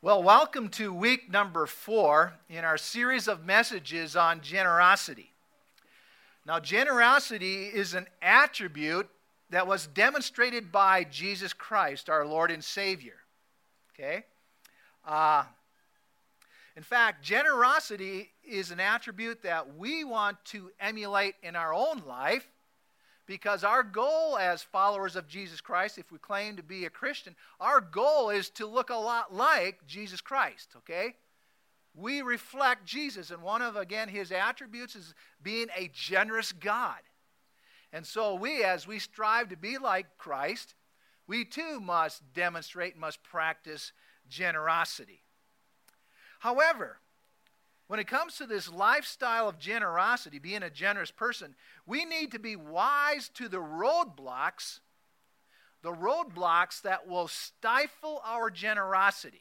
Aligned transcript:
Well, 0.00 0.22
welcome 0.22 0.68
to 0.70 0.92
week 0.92 1.28
number 1.28 1.66
four 1.66 2.34
in 2.48 2.64
our 2.64 2.78
series 2.78 3.26
of 3.26 3.44
messages 3.44 4.14
on 4.14 4.42
generosity. 4.42 5.32
Now, 6.46 6.60
generosity 6.60 7.64
is 7.64 7.94
an 7.94 8.06
attribute 8.22 9.08
that 9.50 9.66
was 9.66 9.88
demonstrated 9.88 10.70
by 10.70 11.02
Jesus 11.02 11.52
Christ, 11.52 12.08
our 12.08 12.24
Lord 12.24 12.52
and 12.52 12.62
Savior. 12.62 13.16
Okay? 13.92 14.24
Uh, 15.04 15.42
in 16.76 16.84
fact, 16.84 17.24
generosity 17.24 18.30
is 18.48 18.70
an 18.70 18.78
attribute 18.78 19.42
that 19.42 19.76
we 19.76 20.04
want 20.04 20.36
to 20.44 20.70
emulate 20.78 21.34
in 21.42 21.56
our 21.56 21.74
own 21.74 22.04
life 22.06 22.46
because 23.28 23.62
our 23.62 23.82
goal 23.82 24.38
as 24.38 24.62
followers 24.62 25.14
of 25.14 25.28
Jesus 25.28 25.60
Christ, 25.60 25.98
if 25.98 26.10
we 26.10 26.18
claim 26.18 26.56
to 26.56 26.62
be 26.62 26.86
a 26.86 26.90
Christian, 26.90 27.36
our 27.60 27.78
goal 27.78 28.30
is 28.30 28.48
to 28.50 28.66
look 28.66 28.88
a 28.88 28.94
lot 28.94 29.32
like 29.32 29.86
Jesus 29.86 30.22
Christ, 30.22 30.70
okay? 30.78 31.14
We 31.94 32.22
reflect 32.22 32.86
Jesus, 32.86 33.30
and 33.30 33.42
one 33.42 33.60
of, 33.60 33.76
again, 33.76 34.08
his 34.08 34.32
attributes 34.32 34.96
is 34.96 35.14
being 35.42 35.66
a 35.76 35.90
generous 35.92 36.52
God. 36.52 37.00
And 37.92 38.06
so 38.06 38.34
we, 38.34 38.64
as 38.64 38.86
we 38.86 38.98
strive 38.98 39.50
to 39.50 39.56
be 39.56 39.76
like 39.76 40.16
Christ, 40.16 40.74
we 41.26 41.44
too 41.44 41.80
must 41.80 42.32
demonstrate, 42.32 42.94
and 42.94 43.02
must 43.02 43.22
practice 43.22 43.92
generosity. 44.26 45.20
However, 46.38 46.98
when 47.88 47.98
it 47.98 48.06
comes 48.06 48.36
to 48.36 48.46
this 48.46 48.70
lifestyle 48.70 49.48
of 49.48 49.58
generosity, 49.58 50.38
being 50.38 50.62
a 50.62 50.70
generous 50.70 51.10
person, 51.10 51.54
we 51.86 52.04
need 52.04 52.30
to 52.32 52.38
be 52.38 52.54
wise 52.54 53.30
to 53.30 53.48
the 53.48 53.58
roadblocks, 53.58 54.80
the 55.82 55.92
roadblocks 55.92 56.82
that 56.82 57.08
will 57.08 57.28
stifle 57.28 58.20
our 58.24 58.50
generosity. 58.50 59.40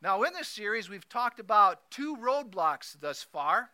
Now, 0.00 0.22
in 0.22 0.32
this 0.32 0.48
series, 0.48 0.88
we've 0.88 1.08
talked 1.08 1.40
about 1.40 1.90
two 1.90 2.16
roadblocks 2.16 2.98
thus 3.00 3.22
far. 3.22 3.70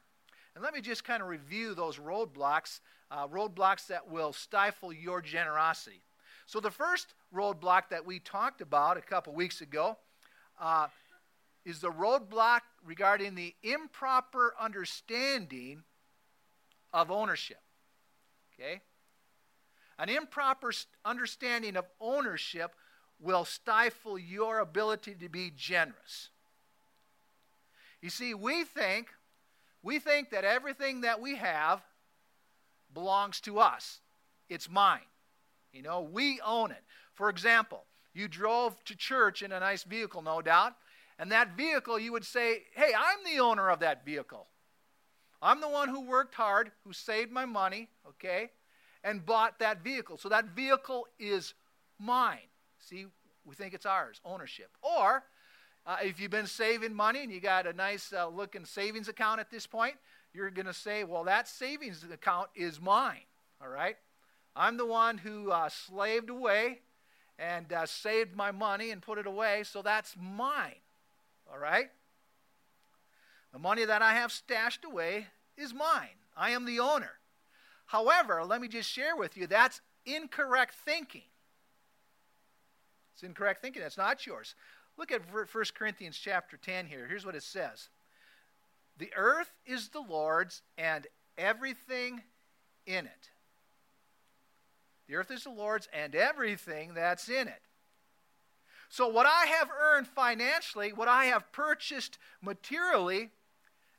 And 0.54 0.64
let 0.64 0.74
me 0.74 0.80
just 0.80 1.04
kind 1.04 1.22
of 1.22 1.28
review 1.28 1.74
those 1.74 1.98
roadblocks, 1.98 2.80
uh, 3.10 3.28
roadblocks 3.28 3.86
that 3.86 4.10
will 4.10 4.32
stifle 4.32 4.92
your 4.92 5.22
generosity. 5.22 6.02
So, 6.46 6.60
the 6.60 6.70
first 6.70 7.14
roadblock 7.34 7.90
that 7.90 8.04
we 8.04 8.18
talked 8.18 8.60
about 8.60 8.96
a 8.96 9.02
couple 9.02 9.34
weeks 9.34 9.60
ago 9.60 9.98
uh, 10.60 10.88
is 11.68 11.80
the 11.80 11.90
roadblock 11.90 12.60
regarding 12.82 13.34
the 13.34 13.54
improper 13.62 14.54
understanding 14.58 15.82
of 16.94 17.10
ownership. 17.10 17.60
Okay? 18.54 18.80
An 19.98 20.08
improper 20.08 20.72
understanding 21.04 21.76
of 21.76 21.84
ownership 22.00 22.74
will 23.20 23.44
stifle 23.44 24.18
your 24.18 24.60
ability 24.60 25.14
to 25.20 25.28
be 25.28 25.52
generous. 25.54 26.30
You 28.00 28.08
see, 28.08 28.32
we 28.32 28.64
think 28.64 29.08
we 29.82 29.98
think 29.98 30.30
that 30.30 30.44
everything 30.44 31.02
that 31.02 31.20
we 31.20 31.36
have 31.36 31.82
belongs 32.92 33.40
to 33.42 33.58
us. 33.60 34.00
It's 34.48 34.70
mine. 34.70 35.06
You 35.72 35.82
know, 35.82 36.00
we 36.00 36.40
own 36.44 36.70
it. 36.70 36.82
For 37.14 37.28
example, 37.28 37.84
you 38.14 38.26
drove 38.26 38.82
to 38.84 38.96
church 38.96 39.42
in 39.42 39.52
a 39.52 39.60
nice 39.60 39.84
vehicle, 39.84 40.22
no 40.22 40.42
doubt, 40.42 40.74
and 41.18 41.32
that 41.32 41.56
vehicle, 41.56 41.98
you 41.98 42.12
would 42.12 42.24
say, 42.24 42.62
hey, 42.74 42.92
I'm 42.96 43.18
the 43.24 43.40
owner 43.42 43.70
of 43.70 43.80
that 43.80 44.04
vehicle. 44.04 44.46
I'm 45.42 45.60
the 45.60 45.68
one 45.68 45.88
who 45.88 46.00
worked 46.00 46.34
hard, 46.34 46.70
who 46.84 46.92
saved 46.92 47.30
my 47.30 47.44
money, 47.44 47.88
okay, 48.08 48.50
and 49.02 49.24
bought 49.24 49.58
that 49.58 49.82
vehicle. 49.82 50.16
So 50.16 50.28
that 50.28 50.46
vehicle 50.46 51.06
is 51.18 51.54
mine. 51.98 52.38
See, 52.78 53.06
we 53.44 53.54
think 53.54 53.74
it's 53.74 53.86
ours, 53.86 54.20
ownership. 54.24 54.70
Or 54.82 55.24
uh, 55.86 55.96
if 56.02 56.20
you've 56.20 56.30
been 56.30 56.46
saving 56.46 56.94
money 56.94 57.22
and 57.22 57.32
you 57.32 57.40
got 57.40 57.66
a 57.66 57.72
nice 57.72 58.12
uh, 58.12 58.28
looking 58.28 58.64
savings 58.64 59.08
account 59.08 59.40
at 59.40 59.50
this 59.50 59.66
point, 59.66 59.94
you're 60.34 60.50
going 60.50 60.66
to 60.66 60.74
say, 60.74 61.04
well, 61.04 61.24
that 61.24 61.48
savings 61.48 62.04
account 62.12 62.48
is 62.54 62.80
mine, 62.80 63.26
all 63.62 63.68
right? 63.68 63.96
I'm 64.54 64.76
the 64.76 64.86
one 64.86 65.18
who 65.18 65.50
uh, 65.50 65.68
slaved 65.68 66.30
away 66.30 66.80
and 67.38 67.72
uh, 67.72 67.86
saved 67.86 68.36
my 68.36 68.50
money 68.50 68.90
and 68.90 69.00
put 69.00 69.18
it 69.18 69.26
away, 69.26 69.62
so 69.64 69.82
that's 69.82 70.16
mine. 70.20 70.74
All 71.50 71.58
right? 71.58 71.90
The 73.52 73.58
money 73.58 73.84
that 73.84 74.02
I 74.02 74.14
have 74.14 74.32
stashed 74.32 74.84
away 74.84 75.26
is 75.56 75.72
mine. 75.72 76.08
I 76.36 76.50
am 76.50 76.64
the 76.64 76.80
owner. 76.80 77.12
However, 77.86 78.44
let 78.44 78.60
me 78.60 78.68
just 78.68 78.90
share 78.90 79.16
with 79.16 79.36
you 79.36 79.46
that's 79.46 79.80
incorrect 80.04 80.74
thinking. 80.84 81.22
It's 83.14 83.22
incorrect 83.22 83.62
thinking. 83.62 83.82
That's 83.82 83.96
not 83.96 84.26
yours. 84.26 84.54
Look 84.96 85.10
at 85.10 85.22
1 85.32 85.46
Corinthians 85.74 86.18
chapter 86.18 86.56
10 86.56 86.86
here. 86.86 87.06
Here's 87.08 87.24
what 87.24 87.34
it 87.34 87.42
says 87.42 87.88
The 88.98 89.12
earth 89.16 89.52
is 89.64 89.88
the 89.88 90.00
Lord's 90.00 90.62
and 90.76 91.06
everything 91.36 92.22
in 92.86 93.06
it. 93.06 93.30
The 95.08 95.16
earth 95.16 95.30
is 95.30 95.44
the 95.44 95.50
Lord's 95.50 95.88
and 95.92 96.14
everything 96.14 96.94
that's 96.94 97.28
in 97.28 97.48
it. 97.48 97.62
So, 98.88 99.06
what 99.08 99.26
I 99.26 99.46
have 99.46 99.68
earned 99.70 100.06
financially, 100.06 100.92
what 100.92 101.08
I 101.08 101.26
have 101.26 101.52
purchased 101.52 102.18
materially, 102.40 103.30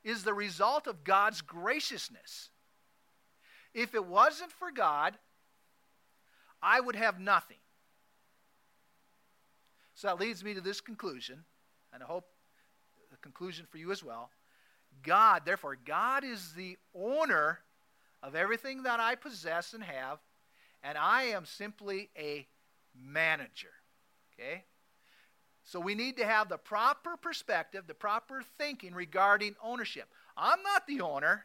is 0.02 0.24
the 0.24 0.34
result 0.34 0.86
of 0.86 1.04
God's 1.04 1.42
graciousness. 1.42 2.50
If 3.72 3.94
it 3.94 4.04
wasn't 4.04 4.50
for 4.50 4.70
God, 4.72 5.16
I 6.62 6.80
would 6.80 6.96
have 6.96 7.20
nothing. 7.20 7.56
So 9.94 10.08
that 10.08 10.18
leads 10.18 10.42
me 10.42 10.54
to 10.54 10.60
this 10.60 10.80
conclusion, 10.80 11.44
and 11.92 12.02
I 12.02 12.06
hope 12.06 12.24
the 13.10 13.16
conclusion 13.18 13.66
for 13.70 13.78
you 13.78 13.92
as 13.92 14.02
well. 14.02 14.30
God, 15.02 15.42
therefore, 15.44 15.76
God 15.76 16.24
is 16.24 16.54
the 16.54 16.76
owner 16.94 17.60
of 18.22 18.34
everything 18.34 18.82
that 18.84 18.98
I 18.98 19.14
possess 19.14 19.72
and 19.72 19.84
have, 19.84 20.18
and 20.82 20.96
I 20.96 21.24
am 21.24 21.44
simply 21.44 22.08
a 22.18 22.46
manager. 22.94 23.72
Okay? 24.32 24.64
So 25.70 25.78
we 25.78 25.94
need 25.94 26.16
to 26.16 26.26
have 26.26 26.48
the 26.48 26.58
proper 26.58 27.16
perspective, 27.16 27.84
the 27.86 27.94
proper 27.94 28.42
thinking 28.58 28.92
regarding 28.92 29.54
ownership. 29.62 30.08
I'm 30.36 30.60
not 30.64 30.88
the 30.88 31.00
owner, 31.00 31.44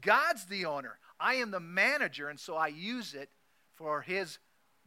God's 0.00 0.46
the 0.46 0.64
owner. 0.64 0.96
I 1.20 1.34
am 1.34 1.50
the 1.50 1.60
manager, 1.60 2.30
and 2.30 2.40
so 2.40 2.56
I 2.56 2.68
use 2.68 3.12
it 3.12 3.28
for 3.74 4.00
His 4.00 4.38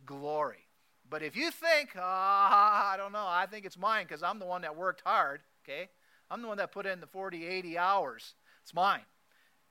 glory. 0.07 0.66
But 1.07 1.22
if 1.22 1.35
you 1.35 1.51
think, 1.51 1.91
oh, 1.95 2.01
I 2.01 2.95
don't 2.97 3.11
know, 3.11 3.28
I 3.28 3.45
think 3.45 3.67
it's 3.67 3.78
mine 3.78 4.06
because 4.07 4.23
I'm 4.23 4.39
the 4.39 4.47
one 4.47 4.63
that 4.63 4.75
worked 4.75 5.03
hard, 5.05 5.41
okay? 5.63 5.90
I'm 6.31 6.41
the 6.41 6.47
one 6.47 6.57
that 6.57 6.72
put 6.72 6.88
in 6.88 7.00
the 7.00 7.05
40, 7.05 7.45
80 7.45 7.78
hours. 7.78 8.34
It's 8.63 8.73
mine. 8.73 9.05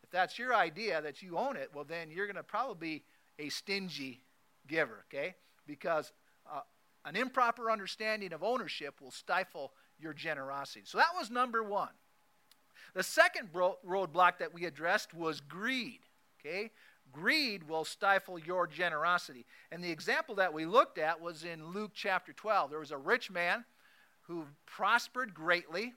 If 0.04 0.10
that's 0.10 0.38
your 0.38 0.54
idea 0.54 1.02
that 1.02 1.22
you 1.22 1.36
own 1.38 1.56
it, 1.56 1.70
well, 1.74 1.82
then 1.82 2.12
you're 2.12 2.26
going 2.26 2.36
to 2.36 2.44
probably 2.44 3.02
be 3.38 3.44
a 3.44 3.48
stingy 3.48 4.22
giver, 4.69 5.06
okay? 5.12 5.34
Because 5.66 6.12
an 7.04 7.16
improper 7.16 7.70
understanding 7.70 8.32
of 8.32 8.42
ownership 8.42 9.00
will 9.00 9.10
stifle 9.10 9.72
your 9.98 10.12
generosity. 10.12 10.82
So 10.84 10.98
that 10.98 11.14
was 11.16 11.30
number 11.30 11.62
one. 11.62 11.90
The 12.94 13.02
second 13.02 13.50
roadblock 13.52 14.38
that 14.38 14.52
we 14.52 14.66
addressed 14.66 15.14
was 15.14 15.40
greed. 15.40 16.00
Okay? 16.40 16.70
Greed 17.10 17.68
will 17.68 17.84
stifle 17.84 18.38
your 18.38 18.66
generosity. 18.66 19.46
And 19.70 19.82
the 19.82 19.90
example 19.90 20.34
that 20.36 20.52
we 20.52 20.66
looked 20.66 20.98
at 20.98 21.20
was 21.20 21.44
in 21.44 21.72
Luke 21.72 21.92
chapter 21.94 22.32
12. 22.32 22.70
There 22.70 22.78
was 22.78 22.90
a 22.90 22.98
rich 22.98 23.30
man 23.30 23.64
who 24.22 24.44
prospered 24.66 25.34
greatly. 25.34 25.94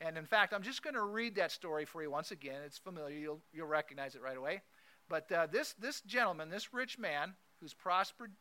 And 0.00 0.16
in 0.18 0.26
fact, 0.26 0.52
I'm 0.52 0.62
just 0.62 0.82
going 0.82 0.94
to 0.94 1.02
read 1.02 1.36
that 1.36 1.50
story 1.50 1.84
for 1.84 2.02
you 2.02 2.10
once 2.10 2.30
again. 2.30 2.60
It's 2.64 2.78
familiar, 2.78 3.16
you'll, 3.16 3.40
you'll 3.52 3.66
recognize 3.66 4.14
it 4.14 4.22
right 4.22 4.36
away. 4.36 4.62
But 5.08 5.30
uh, 5.30 5.46
this, 5.46 5.74
this 5.78 6.00
gentleman, 6.02 6.50
this 6.50 6.72
rich 6.72 6.98
man 6.98 7.34
who's 7.60 7.74
prospered 7.74 8.32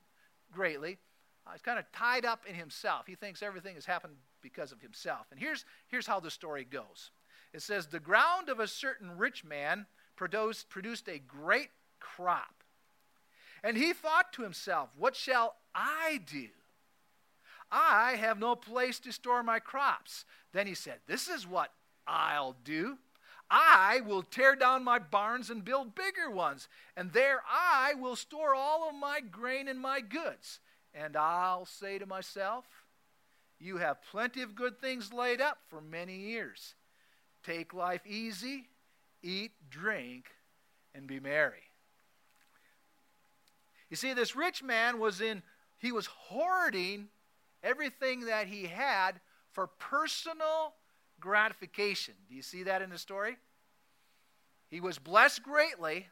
greatly, 0.51 0.97
uh, 1.45 1.51
he's 1.51 1.61
kind 1.61 1.79
of 1.79 1.85
tied 1.91 2.25
up 2.25 2.45
in 2.47 2.55
himself. 2.55 3.05
He 3.07 3.15
thinks 3.15 3.41
everything 3.41 3.75
has 3.75 3.85
happened 3.85 4.15
because 4.41 4.71
of 4.71 4.81
himself. 4.81 5.27
And 5.31 5.39
here's, 5.39 5.65
here's 5.87 6.07
how 6.07 6.19
the 6.19 6.31
story 6.31 6.63
goes 6.63 7.11
it 7.53 7.61
says, 7.61 7.87
The 7.87 7.99
ground 7.99 8.49
of 8.49 8.59
a 8.59 8.67
certain 8.67 9.17
rich 9.17 9.43
man 9.43 9.85
produced, 10.15 10.69
produced 10.69 11.07
a 11.07 11.19
great 11.19 11.69
crop. 11.99 12.63
And 13.63 13.77
he 13.77 13.93
thought 13.93 14.33
to 14.33 14.43
himself, 14.43 14.89
What 14.97 15.15
shall 15.15 15.55
I 15.73 16.21
do? 16.25 16.47
I 17.71 18.15
have 18.19 18.39
no 18.39 18.55
place 18.55 18.99
to 18.99 19.11
store 19.11 19.41
my 19.41 19.59
crops. 19.59 20.25
Then 20.51 20.67
he 20.67 20.75
said, 20.75 20.99
This 21.07 21.27
is 21.27 21.47
what 21.47 21.71
I'll 22.07 22.55
do. 22.63 22.97
I 23.49 24.01
will 24.05 24.23
tear 24.23 24.55
down 24.55 24.83
my 24.83 24.99
barns 24.99 25.49
and 25.49 25.63
build 25.65 25.95
bigger 25.95 26.31
ones, 26.31 26.67
and 26.97 27.11
there 27.11 27.41
I 27.47 27.93
will 27.93 28.15
store 28.15 28.55
all 28.55 28.89
of 28.89 28.95
my 28.95 29.19
grain 29.19 29.67
and 29.67 29.79
my 29.79 30.01
goods. 30.01 30.59
And 30.93 31.15
I'll 31.15 31.65
say 31.65 31.97
to 31.97 32.05
myself, 32.05 32.65
You 33.59 33.77
have 33.77 34.01
plenty 34.11 34.41
of 34.41 34.55
good 34.55 34.79
things 34.79 35.11
laid 35.11 35.41
up 35.41 35.57
for 35.67 35.81
many 35.81 36.15
years. 36.15 36.75
Take 37.43 37.73
life 37.73 38.05
easy, 38.05 38.67
eat, 39.21 39.51
drink, 39.69 40.25
and 40.95 41.07
be 41.07 41.19
merry. 41.19 41.63
You 43.89 43.97
see, 43.97 44.13
this 44.13 44.35
rich 44.35 44.63
man 44.63 44.99
was 44.99 45.21
in, 45.21 45.43
he 45.77 45.91
was 45.91 46.05
hoarding 46.07 47.09
everything 47.61 48.21
that 48.21 48.47
he 48.47 48.65
had 48.65 49.19
for 49.51 49.67
personal 49.67 50.73
gratification. 51.19 52.15
Do 52.27 52.35
you 52.35 52.41
see 52.41 52.63
that 52.63 52.81
in 52.81 52.89
the 52.89 52.97
story? 52.97 53.37
He 54.69 54.81
was 54.81 54.97
blessed 54.97 55.43
greatly, 55.43 56.07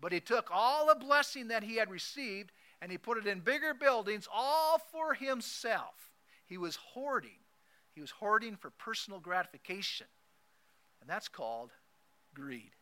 but 0.00 0.12
he 0.12 0.20
took 0.20 0.48
all 0.50 0.86
the 0.86 0.94
blessing 0.94 1.48
that 1.48 1.62
he 1.62 1.76
had 1.76 1.90
received 1.90 2.50
and 2.82 2.90
he 2.90 2.98
put 2.98 3.16
it 3.16 3.28
in 3.28 3.38
bigger 3.38 3.72
buildings 3.72 4.26
all 4.30 4.78
for 4.90 5.14
himself. 5.14 5.94
He 6.44 6.58
was 6.58 6.76
hoarding. 6.76 7.38
He 7.94 8.00
was 8.00 8.10
hoarding 8.10 8.56
for 8.56 8.70
personal 8.70 9.20
gratification. 9.20 10.08
And 11.00 11.08
that's 11.08 11.28
called 11.28 11.70
greed. 12.34 12.72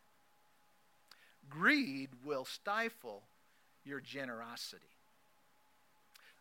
Greed 1.50 2.08
will 2.24 2.46
stifle 2.46 3.24
your 3.84 4.00
generosity. 4.00 4.86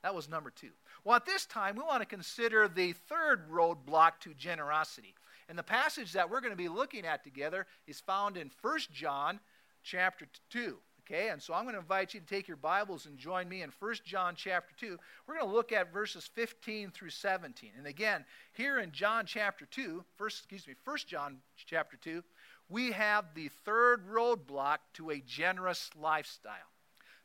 That 0.04 0.16
was 0.16 0.30
number 0.30 0.52
two. 0.52 0.72
Well, 1.04 1.18
at 1.18 1.26
this 1.26 1.46
time, 1.46 1.76
we 1.76 1.84
want 1.84 2.02
to 2.02 2.08
consider 2.08 2.70
the 2.70 2.94
third 2.94 3.50
roadblock 3.52 4.20
to 4.22 4.34
generosity. 4.34 5.16
And 5.50 5.58
the 5.58 5.64
passage 5.64 6.14
that 6.14 6.30
we're 6.30 6.40
going 6.40 6.54
to 6.54 6.58
be 6.58 6.70
looking 6.70 7.06
at 7.06 7.26
together 7.26 7.66
is 7.88 8.00
found 8.00 8.38
in 8.38 8.52
1 8.62 8.80
John 8.94 9.42
chapter 9.84 10.28
2. 10.52 10.78
Okay, 11.12 11.30
and 11.30 11.42
so 11.42 11.56
I'm 11.56 11.64
going 11.64 11.74
to 11.74 11.82
invite 11.82 12.14
you 12.14 12.20
to 12.20 12.26
take 12.26 12.48
your 12.48 12.58
Bibles 12.58 13.08
and 13.08 13.18
join 13.18 13.50
me 13.50 13.64
in 13.64 13.72
1 13.80 13.96
John 14.06 14.36
chapter 14.36 14.76
2. 14.78 14.96
We're 15.26 15.38
going 15.38 15.50
to 15.50 15.56
look 15.56 15.72
at 15.72 15.92
verses 15.92 16.30
15 16.36 16.92
through 16.92 17.10
17. 17.10 17.72
And 17.76 17.88
again, 17.88 18.26
here 18.54 18.78
in 18.78 18.92
John 18.92 19.26
chapter 19.26 19.66
2, 19.66 20.04
first, 20.18 20.38
excuse 20.38 20.68
me, 20.68 20.76
1 20.86 20.98
John 21.08 21.38
chapter 21.66 21.98
2, 21.98 22.24
we 22.70 22.92
have 22.92 23.34
the 23.34 23.50
third 23.66 24.08
roadblock 24.08 24.78
to 24.94 25.10
a 25.10 25.20
generous 25.20 25.90
lifestyle. 26.00 26.54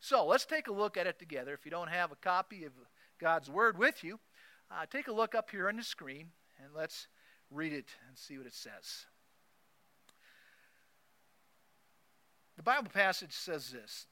So 0.01 0.25
let's 0.25 0.47
take 0.47 0.69
a 0.69 0.73
look 0.73 0.97
at 0.97 1.07
it 1.07 1.19
together. 1.19 1.53
If 1.53 1.67
you 1.67 1.71
don't 1.71 1.91
have 1.91 2.11
a 2.11 2.17
copy 2.17 2.65
of 2.65 2.73
God's 3.21 3.51
Word 3.51 3.77
with 3.77 4.03
you, 4.03 4.19
uh, 4.71 4.87
take 4.91 5.09
a 5.09 5.13
look 5.13 5.35
up 5.35 5.51
here 5.51 5.69
on 5.69 5.77
the 5.77 5.83
screen 5.83 6.29
and 6.59 6.73
let's 6.75 7.07
read 7.51 7.75
it 7.75 7.91
and 8.09 8.17
see 8.17 8.39
what 8.39 8.47
it 8.47 8.55
says. 8.55 9.05
The 12.57 12.63
Bible 12.63 12.91
passage 12.91 13.33
says 13.33 13.71
this 13.71 14.07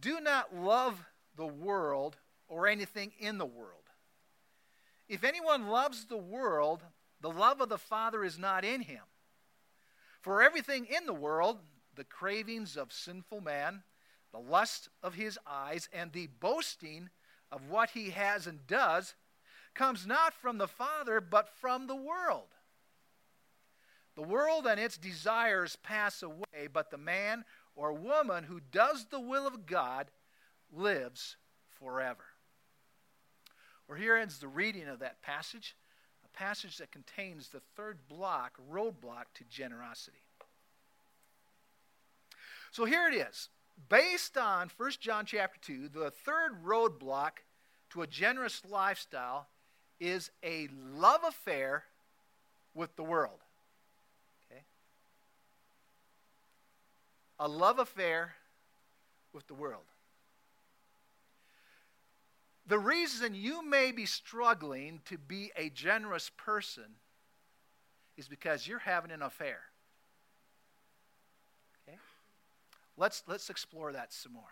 Do 0.00 0.20
not 0.20 0.54
love 0.54 1.04
the 1.36 1.46
world 1.46 2.16
or 2.48 2.66
anything 2.66 3.12
in 3.18 3.38
the 3.38 3.46
world. 3.46 3.82
If 5.08 5.24
anyone 5.24 5.68
loves 5.68 6.06
the 6.06 6.16
world, 6.16 6.82
the 7.20 7.30
love 7.30 7.60
of 7.60 7.68
the 7.68 7.78
Father 7.78 8.24
is 8.24 8.38
not 8.38 8.64
in 8.64 8.82
him. 8.82 9.02
For 10.20 10.42
everything 10.42 10.86
in 10.86 11.06
the 11.06 11.12
world, 11.12 11.58
the 11.94 12.04
cravings 12.04 12.76
of 12.76 12.92
sinful 12.92 13.40
man, 13.40 13.82
the 14.32 14.38
lust 14.38 14.88
of 15.02 15.14
his 15.14 15.38
eyes, 15.46 15.88
and 15.92 16.12
the 16.12 16.28
boasting 16.40 17.10
of 17.50 17.68
what 17.68 17.90
he 17.90 18.10
has 18.10 18.46
and 18.46 18.66
does, 18.66 19.14
comes 19.74 20.06
not 20.06 20.32
from 20.32 20.58
the 20.58 20.68
Father, 20.68 21.20
but 21.20 21.48
from 21.48 21.86
the 21.86 21.96
world. 21.96 22.48
The 24.14 24.22
world 24.22 24.66
and 24.66 24.78
its 24.78 24.98
desires 24.98 25.76
pass 25.76 26.22
away, 26.22 26.68
but 26.72 26.90
the 26.90 26.98
man 26.98 27.44
or 27.74 27.92
woman 27.92 28.44
who 28.44 28.60
does 28.60 29.06
the 29.06 29.20
will 29.20 29.46
of 29.46 29.66
God 29.66 30.10
lives 30.72 31.36
forever. 31.78 32.24
Well, 33.88 33.98
here 33.98 34.16
ends 34.16 34.38
the 34.38 34.48
reading 34.48 34.88
of 34.88 35.00
that 35.00 35.22
passage, 35.22 35.76
a 36.24 36.38
passage 36.38 36.78
that 36.78 36.92
contains 36.92 37.48
the 37.48 37.60
third 37.76 37.98
block, 38.08 38.58
roadblock 38.70 39.24
to 39.34 39.44
generosity. 39.50 40.22
So 42.70 42.84
here 42.84 43.08
it 43.08 43.14
is. 43.14 43.48
Based 43.88 44.38
on 44.38 44.70
1 44.76 44.90
John 45.00 45.26
chapter 45.26 45.58
2, 45.60 45.88
the 45.88 46.10
third 46.10 46.64
roadblock 46.64 47.42
to 47.90 48.02
a 48.02 48.06
generous 48.06 48.62
lifestyle 48.68 49.48
is 50.00 50.30
a 50.42 50.68
love 50.94 51.20
affair 51.26 51.84
with 52.74 52.96
the 52.96 53.02
world. 53.02 53.40
A 57.38 57.48
love 57.48 57.78
affair 57.78 58.34
with 59.32 59.46
the 59.46 59.54
world. 59.54 59.84
The 62.66 62.78
reason 62.78 63.34
you 63.34 63.66
may 63.68 63.90
be 63.90 64.06
struggling 64.06 65.00
to 65.06 65.18
be 65.18 65.50
a 65.56 65.68
generous 65.68 66.30
person 66.36 66.84
is 68.16 68.28
because 68.28 68.66
you're 68.66 68.78
having 68.78 69.10
an 69.10 69.22
affair. 69.22 69.58
Okay? 71.88 71.98
Let's, 72.96 73.22
let's 73.26 73.50
explore 73.50 73.92
that 73.92 74.12
some 74.12 74.32
more. 74.32 74.42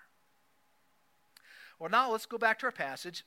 Well, 1.78 1.90
now 1.90 2.10
let's 2.10 2.26
go 2.26 2.36
back 2.36 2.58
to 2.58 2.66
our 2.66 2.72
passage. 2.72 3.24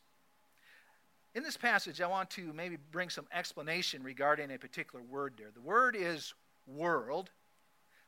In 1.34 1.42
this 1.42 1.58
passage, 1.58 2.00
I 2.02 2.08
want 2.08 2.30
to 2.32 2.54
maybe 2.54 2.78
bring 2.92 3.10
some 3.10 3.26
explanation 3.34 4.04
regarding 4.04 4.52
a 4.52 4.60
particular 4.60 5.04
word 5.04 5.34
there. 5.38 5.50
The 5.52 5.62
word 5.62 5.96
is 5.98 6.34
world. 6.68 7.32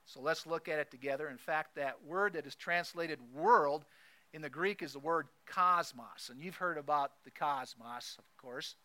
So 0.06 0.22
let's 0.22 0.46
look 0.46 0.68
at 0.69 0.80
it 0.80 0.92
together. 0.92 1.30
In 1.30 1.38
fact, 1.38 1.75
that 1.75 2.04
word 2.06 2.34
that 2.34 2.46
is 2.46 2.56
translated 2.56 3.19
world 3.34 3.86
in 4.34 4.42
the 4.42 4.50
Greek 4.50 4.81
is 4.81 4.94
the 4.94 5.00
word 5.00 5.28
cosmos. 5.46 6.30
And 6.30 6.42
you've 6.42 6.57
heard 6.57 6.78
about 6.78 7.12
the 7.24 7.31
cosmos, 7.31 8.16
of 8.19 8.25
course. 8.38 8.75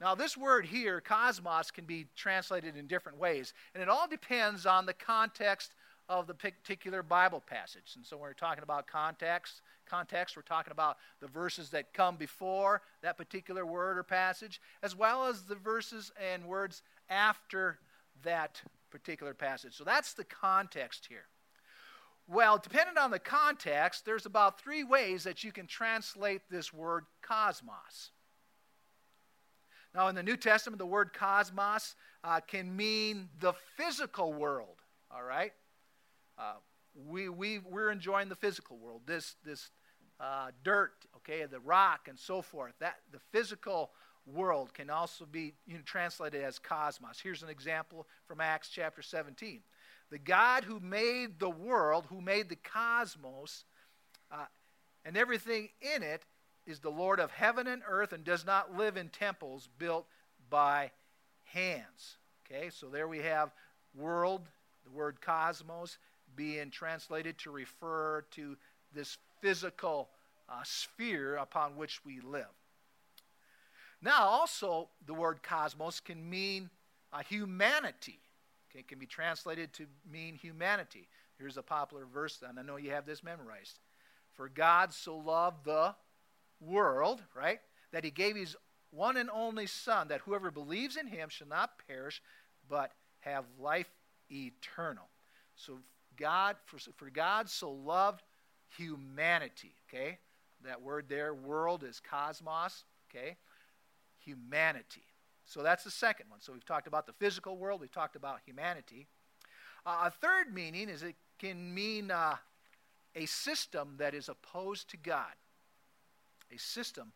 Now, 0.00 0.14
this 0.14 0.36
word 0.36 0.66
here, 0.66 1.00
cosmos, 1.00 1.70
can 1.70 1.84
be 1.84 2.06
translated 2.16 2.76
in 2.76 2.86
different 2.86 3.18
ways. 3.18 3.52
And 3.74 3.82
it 3.82 3.88
all 3.88 4.08
depends 4.08 4.66
on 4.66 4.86
the 4.86 4.92
context 4.92 5.74
of 6.08 6.26
the 6.26 6.34
particular 6.34 7.02
Bible 7.02 7.40
passage. 7.40 7.92
And 7.96 8.04
so 8.04 8.16
when 8.16 8.24
we're 8.24 8.34
talking 8.34 8.62
about 8.62 8.86
context, 8.86 9.62
context, 9.86 10.36
we're 10.36 10.42
talking 10.42 10.72
about 10.72 10.96
the 11.20 11.28
verses 11.28 11.70
that 11.70 11.92
come 11.92 12.16
before 12.16 12.82
that 13.02 13.16
particular 13.16 13.64
word 13.64 13.98
or 13.98 14.02
passage, 14.02 14.60
as 14.82 14.96
well 14.96 15.26
as 15.26 15.42
the 15.42 15.54
verses 15.54 16.12
and 16.32 16.44
words 16.44 16.82
after 17.08 17.78
that 18.22 18.62
particular 18.94 19.34
passage. 19.34 19.74
So 19.74 19.82
that's 19.82 20.14
the 20.14 20.22
context 20.22 21.06
here. 21.08 21.26
Well, 22.28 22.58
depending 22.58 22.96
on 22.96 23.10
the 23.10 23.18
context, 23.18 24.06
there's 24.06 24.24
about 24.24 24.60
three 24.60 24.84
ways 24.84 25.24
that 25.24 25.42
you 25.42 25.50
can 25.50 25.66
translate 25.66 26.42
this 26.48 26.72
word 26.72 27.04
cosmos. 27.20 28.12
Now, 29.96 30.06
in 30.06 30.14
the 30.14 30.22
New 30.22 30.36
Testament, 30.36 30.78
the 30.78 30.86
word 30.86 31.12
cosmos 31.12 31.96
uh, 32.22 32.38
can 32.46 32.76
mean 32.76 33.28
the 33.40 33.52
physical 33.76 34.32
world, 34.32 34.76
all 35.10 35.24
right? 35.24 35.52
Uh, 36.38 36.54
we, 36.94 37.28
we, 37.28 37.58
we're 37.58 37.90
enjoying 37.90 38.28
the 38.28 38.36
physical 38.36 38.78
world, 38.78 39.02
this, 39.06 39.34
this 39.44 39.70
uh, 40.20 40.52
dirt, 40.62 40.92
okay, 41.16 41.44
the 41.46 41.58
rock 41.58 42.06
and 42.08 42.16
so 42.16 42.42
forth. 42.42 42.74
That, 42.78 42.94
the 43.10 43.20
physical 43.32 43.90
world 44.26 44.72
can 44.72 44.90
also 44.90 45.26
be 45.26 45.54
you 45.66 45.74
know, 45.74 45.82
translated 45.84 46.42
as 46.42 46.58
cosmos. 46.58 47.20
Here's 47.20 47.42
an 47.42 47.48
example 47.48 48.06
from 48.26 48.40
Acts 48.40 48.68
chapter 48.68 49.02
17. 49.02 49.60
The 50.10 50.18
God 50.18 50.64
who 50.64 50.80
made 50.80 51.38
the 51.38 51.50
world, 51.50 52.06
who 52.08 52.20
made 52.20 52.48
the 52.48 52.56
cosmos, 52.56 53.64
uh, 54.30 54.46
and 55.04 55.16
everything 55.16 55.68
in 55.80 56.02
it, 56.02 56.22
is 56.66 56.80
the 56.80 56.90
Lord 56.90 57.20
of 57.20 57.30
heaven 57.30 57.66
and 57.66 57.82
earth 57.86 58.12
and 58.12 58.24
does 58.24 58.46
not 58.46 58.76
live 58.76 58.96
in 58.96 59.08
temples 59.08 59.68
built 59.78 60.06
by 60.48 60.90
hands. 61.44 62.16
Okay, 62.46 62.70
so 62.70 62.88
there 62.88 63.08
we 63.08 63.18
have 63.18 63.50
world, 63.94 64.42
the 64.84 64.90
word 64.90 65.20
cosmos, 65.20 65.98
being 66.36 66.70
translated 66.70 67.38
to 67.38 67.50
refer 67.50 68.24
to 68.32 68.56
this 68.94 69.18
physical 69.40 70.08
uh, 70.48 70.60
sphere 70.64 71.36
upon 71.36 71.76
which 71.76 72.04
we 72.04 72.20
live. 72.20 72.46
Now, 74.04 74.24
also, 74.24 74.90
the 75.06 75.14
word 75.14 75.42
cosmos 75.42 75.98
can 75.98 76.28
mean 76.28 76.68
uh, 77.10 77.22
humanity. 77.26 78.18
Okay, 78.70 78.80
it 78.80 78.88
can 78.88 78.98
be 78.98 79.06
translated 79.06 79.72
to 79.74 79.86
mean 80.12 80.34
humanity. 80.34 81.08
Here's 81.38 81.56
a 81.56 81.62
popular 81.62 82.04
verse, 82.04 82.42
and 82.46 82.58
I 82.58 82.62
know 82.62 82.76
you 82.76 82.90
have 82.90 83.06
this 83.06 83.24
memorized. 83.24 83.78
For 84.34 84.50
God 84.50 84.92
so 84.92 85.16
loved 85.16 85.64
the 85.64 85.94
world, 86.60 87.22
right, 87.34 87.60
that 87.92 88.04
he 88.04 88.10
gave 88.10 88.36
his 88.36 88.56
one 88.90 89.16
and 89.16 89.30
only 89.30 89.66
Son, 89.66 90.08
that 90.08 90.20
whoever 90.20 90.50
believes 90.50 90.98
in 90.98 91.06
him 91.06 91.30
shall 91.30 91.48
not 91.48 91.80
perish, 91.88 92.22
but 92.68 92.92
have 93.20 93.46
life 93.58 93.90
eternal. 94.30 95.08
So 95.56 95.78
God, 96.16 96.56
for, 96.66 96.78
for 96.94 97.08
God 97.08 97.48
so 97.48 97.70
loved 97.70 98.22
humanity, 98.76 99.72
okay? 99.88 100.18
That 100.62 100.82
word 100.82 101.06
there, 101.08 101.32
world, 101.32 101.84
is 101.84 102.00
cosmos, 102.00 102.84
okay? 103.10 103.36
Humanity. 104.24 105.04
So 105.46 105.62
that's 105.62 105.84
the 105.84 105.90
second 105.90 106.30
one. 106.30 106.40
So 106.40 106.52
we've 106.52 106.64
talked 106.64 106.86
about 106.86 107.06
the 107.06 107.12
physical 107.12 107.56
world, 107.56 107.80
we've 107.80 107.90
talked 107.90 108.16
about 108.16 108.40
humanity. 108.44 109.06
Uh, 109.86 110.04
a 110.04 110.10
third 110.10 110.52
meaning 110.52 110.88
is 110.88 111.02
it 111.02 111.16
can 111.38 111.74
mean 111.74 112.10
uh, 112.10 112.36
a 113.14 113.26
system 113.26 113.96
that 113.98 114.14
is 114.14 114.28
opposed 114.28 114.88
to 114.90 114.96
God. 114.96 115.34
A 116.52 116.58
system 116.58 117.12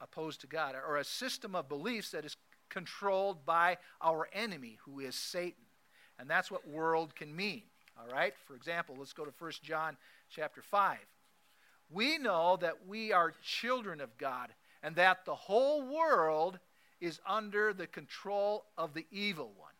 opposed 0.00 0.40
to 0.42 0.46
God, 0.46 0.74
or 0.74 0.96
a 0.96 1.04
system 1.04 1.54
of 1.54 1.68
beliefs 1.68 2.10
that 2.12 2.24
is 2.24 2.36
controlled 2.68 3.44
by 3.44 3.78
our 4.00 4.28
enemy, 4.32 4.78
who 4.84 5.00
is 5.00 5.14
Satan. 5.14 5.64
And 6.18 6.28
that's 6.28 6.50
what 6.50 6.68
world 6.68 7.14
can 7.14 7.34
mean. 7.34 7.62
All 7.98 8.12
right? 8.12 8.34
For 8.46 8.54
example, 8.54 8.94
let's 8.98 9.12
go 9.12 9.24
to 9.24 9.32
1 9.36 9.52
John 9.62 9.96
chapter 10.30 10.62
5. 10.62 10.98
We 11.90 12.18
know 12.18 12.56
that 12.60 12.86
we 12.86 13.12
are 13.12 13.32
children 13.42 14.00
of 14.00 14.16
God 14.18 14.50
and 14.82 14.96
that 14.96 15.24
the 15.24 15.34
whole 15.34 15.82
world 15.82 16.58
is 17.00 17.20
under 17.26 17.72
the 17.72 17.86
control 17.86 18.64
of 18.76 18.94
the 18.94 19.06
evil 19.10 19.52
one. 19.56 19.72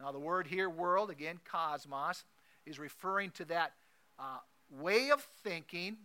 Now, 0.00 0.12
the 0.12 0.18
word 0.18 0.46
here, 0.46 0.68
world, 0.68 1.10
again, 1.10 1.40
cosmos, 1.44 2.24
is 2.66 2.78
referring 2.78 3.30
to 3.32 3.44
that 3.46 3.72
uh, 4.18 4.38
way 4.70 5.10
of 5.10 5.26
thinking, 5.42 5.96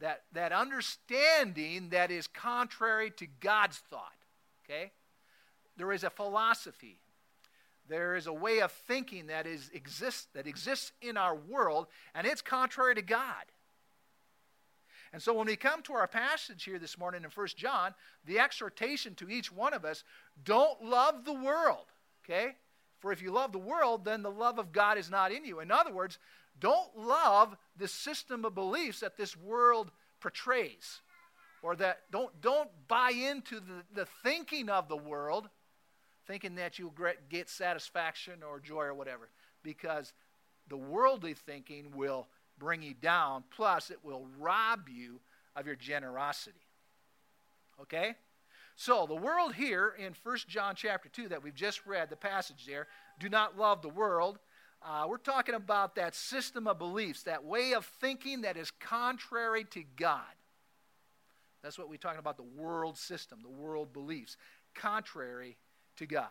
that, 0.00 0.24
that 0.32 0.52
understanding 0.52 1.88
that 1.90 2.10
is 2.10 2.26
contrary 2.26 3.10
to 3.12 3.26
God's 3.40 3.78
thought. 3.78 4.12
Okay? 4.64 4.90
There 5.76 5.92
is 5.92 6.04
a 6.04 6.10
philosophy. 6.10 6.98
There 7.88 8.16
is 8.16 8.26
a 8.26 8.32
way 8.32 8.60
of 8.60 8.72
thinking 8.72 9.28
that 9.28 9.46
is 9.46 9.70
exists 9.72 10.26
that 10.34 10.46
exists 10.46 10.92
in 11.00 11.16
our 11.16 11.34
world, 11.34 11.86
and 12.14 12.26
it's 12.26 12.42
contrary 12.42 12.96
to 12.96 13.02
God. 13.02 13.44
And 15.16 15.22
so 15.22 15.32
when 15.32 15.46
we 15.46 15.56
come 15.56 15.80
to 15.84 15.94
our 15.94 16.06
passage 16.06 16.64
here 16.64 16.78
this 16.78 16.98
morning 16.98 17.24
in 17.24 17.30
1 17.30 17.46
John, 17.56 17.94
the 18.26 18.38
exhortation 18.38 19.14
to 19.14 19.30
each 19.30 19.50
one 19.50 19.72
of 19.72 19.82
us, 19.82 20.04
don't 20.44 20.84
love 20.84 21.24
the 21.24 21.32
world. 21.32 21.86
Okay? 22.22 22.56
For 22.98 23.12
if 23.12 23.22
you 23.22 23.32
love 23.32 23.50
the 23.50 23.58
world, 23.58 24.04
then 24.04 24.20
the 24.20 24.30
love 24.30 24.58
of 24.58 24.72
God 24.72 24.98
is 24.98 25.08
not 25.10 25.32
in 25.32 25.46
you. 25.46 25.60
In 25.60 25.72
other 25.72 25.90
words, 25.90 26.18
don't 26.60 26.94
love 26.98 27.56
the 27.78 27.88
system 27.88 28.44
of 28.44 28.54
beliefs 28.54 29.00
that 29.00 29.16
this 29.16 29.34
world 29.34 29.90
portrays. 30.20 31.00
Or 31.62 31.74
that 31.76 32.00
don't, 32.12 32.38
don't 32.42 32.68
buy 32.86 33.12
into 33.12 33.58
the, 33.58 33.84
the 33.94 34.06
thinking 34.22 34.68
of 34.68 34.86
the 34.86 34.98
world, 34.98 35.48
thinking 36.26 36.56
that 36.56 36.78
you'll 36.78 36.92
get 37.30 37.48
satisfaction 37.48 38.42
or 38.46 38.60
joy 38.60 38.82
or 38.82 38.92
whatever. 38.92 39.30
Because 39.62 40.12
the 40.68 40.76
worldly 40.76 41.32
thinking 41.32 41.92
will 41.96 42.28
bring 42.58 42.82
you 42.82 42.94
down, 42.94 43.44
plus, 43.50 43.90
it 43.90 43.98
will 44.02 44.26
rob 44.38 44.88
you 44.88 45.20
of 45.54 45.66
your 45.66 45.76
generosity. 45.76 46.66
Okay? 47.80 48.14
So, 48.76 49.06
the 49.06 49.14
world 49.14 49.54
here 49.54 49.94
in 49.98 50.14
1 50.22 50.36
John 50.48 50.74
chapter 50.76 51.08
2 51.08 51.28
that 51.28 51.42
we've 51.42 51.54
just 51.54 51.86
read, 51.86 52.10
the 52.10 52.16
passage 52.16 52.66
there, 52.66 52.86
do 53.18 53.28
not 53.28 53.56
love 53.56 53.80
the 53.80 53.88
world. 53.88 54.38
Uh, 54.82 55.06
we're 55.08 55.16
talking 55.16 55.54
about 55.54 55.94
that 55.96 56.14
system 56.14 56.66
of 56.68 56.78
beliefs, 56.78 57.22
that 57.22 57.44
way 57.44 57.72
of 57.72 57.86
thinking 58.00 58.42
that 58.42 58.56
is 58.56 58.70
contrary 58.70 59.64
to 59.70 59.82
God. 59.96 60.20
That's 61.62 61.78
what 61.78 61.88
we're 61.88 61.96
talking 61.96 62.18
about 62.18 62.36
the 62.36 62.42
world 62.42 62.98
system, 62.98 63.40
the 63.42 63.48
world 63.48 63.92
beliefs, 63.92 64.36
contrary 64.74 65.56
to 65.96 66.06
God. 66.06 66.28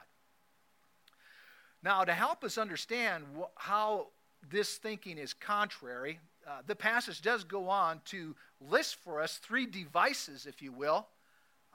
Now, 1.84 2.03
to 2.03 2.13
help 2.13 2.44
us 2.44 2.58
understand 2.58 3.25
wh- 3.38 3.51
how 3.55 4.08
this 4.50 4.75
thinking 4.75 5.18
is 5.18 5.34
contrary, 5.34 6.20
uh, 6.48 6.62
the 6.68 6.75
passage 6.75 7.22
does 7.22 7.44
go 7.44 7.70
on 7.70 8.02
to 8.06 8.36
list 8.62 8.96
for 8.98 9.22
us 9.22 9.38
three 9.38 9.66
devices, 9.66 10.46
if 10.46 10.62
you 10.62 10.72
will, 10.72 11.08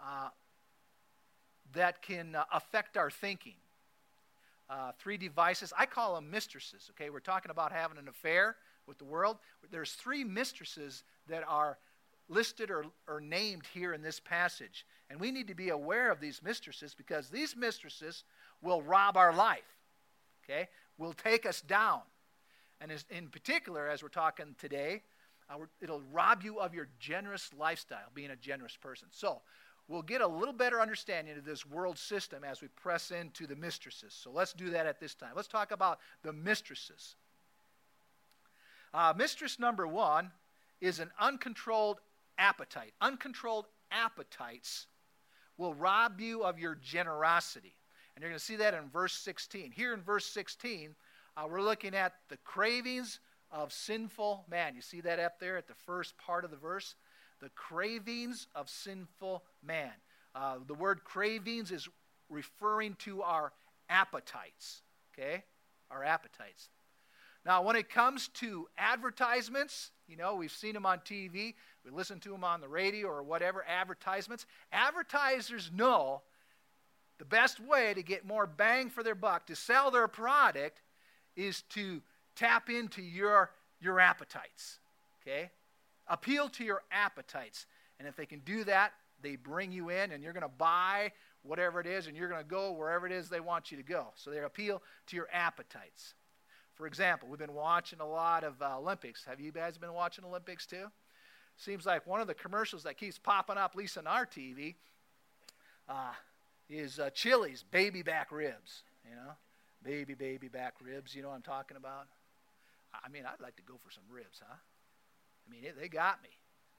uh, 0.01 0.29
that 1.75 2.03
can 2.03 2.35
uh, 2.35 2.45
affect 2.53 2.97
our 2.97 3.11
thinking. 3.11 3.55
Uh, 4.69 4.93
three 5.01 5.17
devices. 5.17 5.73
I 5.77 5.87
call 5.87 6.15
them 6.15 6.31
mistresses, 6.31 6.91
okay? 6.91 7.11
We're 7.11 7.19
talking 7.19 7.51
about 7.51 7.73
having 7.73 7.99
an 7.99 8.07
affair 8.07 8.57
with 8.87 8.99
the 8.99 9.05
world. 9.05 9.39
There's 9.73 9.93
three 9.93 10.23
mistresses 10.23 11.03
that 11.29 11.43
are 11.49 11.77
listed 12.29 12.71
or, 12.71 12.85
or 13.09 13.21
named 13.21 13.63
here 13.75 13.93
in 13.93 14.03
this 14.03 14.21
passage. 14.21 14.87
And 15.11 15.19
we 15.19 15.33
need 15.33 15.49
to 15.49 15.55
be 15.55 15.71
aware 15.71 16.13
of 16.13 16.21
these 16.21 16.41
mistresses 16.41 16.95
because 16.95 17.29
these 17.29 17.57
mistresses 17.57 18.23
will 18.63 18.81
rob 18.81 19.17
our 19.17 19.35
life, 19.35 19.77
okay? 20.45 20.69
Will 20.99 21.15
take 21.15 21.47
us 21.47 21.61
down. 21.61 22.01
And 22.81 22.93
in 23.11 23.29
particular, 23.29 23.89
as 23.89 24.03
we're 24.03 24.09
talking 24.09 24.55
today, 24.59 25.03
uh, 25.51 25.59
it'll 25.81 26.03
rob 26.13 26.43
you 26.43 26.61
of 26.61 26.75
your 26.75 26.89
generous 26.99 27.51
lifestyle, 27.59 28.09
being 28.15 28.31
a 28.31 28.37
generous 28.37 28.77
person. 28.77 29.09
So, 29.11 29.43
we'll 29.89 30.03
get 30.03 30.21
a 30.21 30.27
little 30.27 30.55
better 30.55 30.81
understanding 30.81 31.37
of 31.37 31.45
this 31.45 31.67
world 31.67 31.99
system 31.99 32.45
as 32.45 32.63
we 32.63 32.69
press 32.69 33.11
into 33.11 33.47
the 33.47 33.57
mistresses. 33.57 34.15
So, 34.15 34.31
let's 34.31 34.53
do 34.53 34.71
that 34.71 34.87
at 34.87 35.01
this 35.01 35.15
time. 35.15 35.33
Let's 35.35 35.49
talk 35.49 35.73
about 35.73 35.99
the 36.23 36.33
mistresses. 36.33 37.17
Uh, 38.95 39.13
mistress 39.17 39.59
number 39.59 39.87
one 39.87 40.31
is 40.81 41.01
an 41.01 41.11
uncontrolled 41.21 42.01
appetite. 42.39 42.93
Uncontrolled 43.01 43.67
appetites 43.91 44.87
will 45.59 45.75
rob 45.75 46.21
you 46.21 46.43
of 46.43 46.59
your 46.59 46.75
generosity. 46.77 47.75
And 48.15 48.23
you're 48.23 48.31
going 48.31 48.39
to 48.39 48.45
see 48.45 48.57
that 48.57 48.75
in 48.75 48.89
verse 48.89 49.13
16. 49.13 49.73
Here 49.73 49.93
in 49.93 50.01
verse 50.01 50.27
16, 50.27 50.95
uh, 51.37 51.47
we're 51.49 51.63
looking 51.63 51.95
at 51.95 52.15
the 52.29 52.37
cravings 52.39 53.21
of 53.51 53.73
sinful 53.73 54.45
man. 54.49 54.75
You 54.75 54.83
see 54.83 55.01
that 55.03 55.19
up 55.19 55.41
there 55.41 55.57
at 55.57 55.69
the 55.69 55.75
first 55.75 56.17
part 56.19 56.45
of 56.45 56.51
the 56.51 56.57
verse? 56.57 56.95
The 57.41 57.51
cravings 57.51 58.47
of 58.55 58.69
sinful 58.69 59.45
man. 59.63 59.93
Uh, 60.35 60.57
the 60.67 60.75
word 60.75 61.05
cravings 61.05 61.73
is 61.73 61.89
referring 62.29 62.95
to 63.01 63.23
our 63.23 63.53
appetites, 63.89 64.83
okay? 65.13 65.45
Our 65.91 66.05
appetites. 66.05 66.69
Now, 67.45 67.63
when 67.63 67.75
it 67.75 67.89
comes 67.89 68.29
to 68.35 68.69
advertisements, 68.77 69.91
you 70.07 70.17
know, 70.17 70.35
we've 70.35 70.53
seen 70.53 70.75
them 70.75 70.85
on 70.85 70.99
TV, 70.99 71.55
we 71.85 71.91
listen 71.91 72.21
to 72.21 72.31
them 72.31 72.45
on 72.45 72.61
the 72.61 72.69
radio 72.69 73.09
or 73.09 73.23
whatever, 73.23 73.65
advertisements. 73.67 74.45
Advertisers 74.73 75.71
know 75.75 76.23
the 77.19 77.25
best 77.25 77.59
way 77.59 77.95
to 77.95 78.03
get 78.03 78.27
more 78.27 78.47
bang 78.47 78.91
for 78.91 79.03
their 79.03 79.15
buck, 79.15 79.47
to 79.47 79.57
sell 79.57 79.91
their 79.91 80.09
product, 80.09 80.83
is 81.37 81.63
to 81.71 82.03
tap 82.37 82.71
into 82.71 83.03
your, 83.03 83.51
your 83.81 84.01
appetites. 84.01 84.79
Okay? 85.23 85.51
Appeal 86.09 86.49
to 86.51 86.65
your 86.65 86.83
appetites. 86.91 87.67
And 87.99 88.09
if 88.09 88.17
they 88.17 88.27
can 88.27 88.41
do 88.41 88.65
that, 88.65 88.93
they 89.23 89.37
bring 89.37 89.73
you 89.73 89.91
in 89.91 90.13
and 90.13 90.23
you're 90.23 90.33
going 90.33 90.43
to 90.43 90.49
buy 90.49 91.13
whatever 91.43 91.81
it 91.81 91.87
is 91.87 92.07
and 92.07 92.17
you're 92.17 92.29
going 92.29 92.43
to 92.43 92.49
go 92.49 92.73
wherever 92.73 93.07
it 93.07 93.13
is 93.13 93.29
they 93.29 93.41
want 93.41 93.71
you 93.71 93.77
to 93.77 93.83
go. 93.83 94.09
So 94.17 94.31
they 94.31 94.39
appeal 94.39 94.83
to 95.09 95.17
your 95.17 95.29
appetites. 95.33 96.15
For 96.75 96.87
example, 96.87 97.29
we've 97.29 97.39
been 97.39 97.55
watching 97.55 98.01
a 98.01 98.07
lot 98.07 98.43
of 98.43 98.61
uh, 98.63 98.79
Olympics. 98.79 99.25
Have 99.27 99.41
you 99.41 99.53
guys 99.53 99.77
been 99.77 99.93
watching 99.93 100.25
Olympics 100.25 100.67
too? 100.67 100.87
Seems 101.57 101.85
like 101.85 102.07
one 102.07 102.21
of 102.21 102.27
the 102.27 102.35
commercials 102.35 102.85
that 102.85 102.97
keeps 102.97 103.19
popping 103.19 103.59
up, 103.59 103.73
at 103.75 103.77
least 103.77 103.99
on 103.99 104.07
our 104.07 104.25
TV, 104.25 104.77
uh, 105.89 106.13
is 106.71 106.99
uh, 106.99 107.11
Chili's 107.11 107.63
baby 107.63 108.03
back 108.03 108.33
ribs. 108.33 108.83
You 109.05 109.15
know, 109.15 109.33
baby, 109.83 110.15
baby 110.15 110.49
back 110.49 110.75
ribs. 110.83 111.15
You 111.15 111.23
know 111.23 111.29
what 111.29 111.37
I'm 111.37 111.43
talking 111.43 111.77
about? 111.77 112.07
I 112.93 113.09
mean, 113.09 113.25
I'd 113.25 113.43
like 113.43 113.57
to 113.57 113.63
go 113.63 113.75
for 113.83 113.91
some 113.91 114.05
ribs, 114.11 114.41
huh? 114.45 114.55
I 114.55 115.51
mean, 115.51 115.65
it, 115.65 115.81
they 115.81 115.89
got 115.89 116.23
me. 116.23 116.31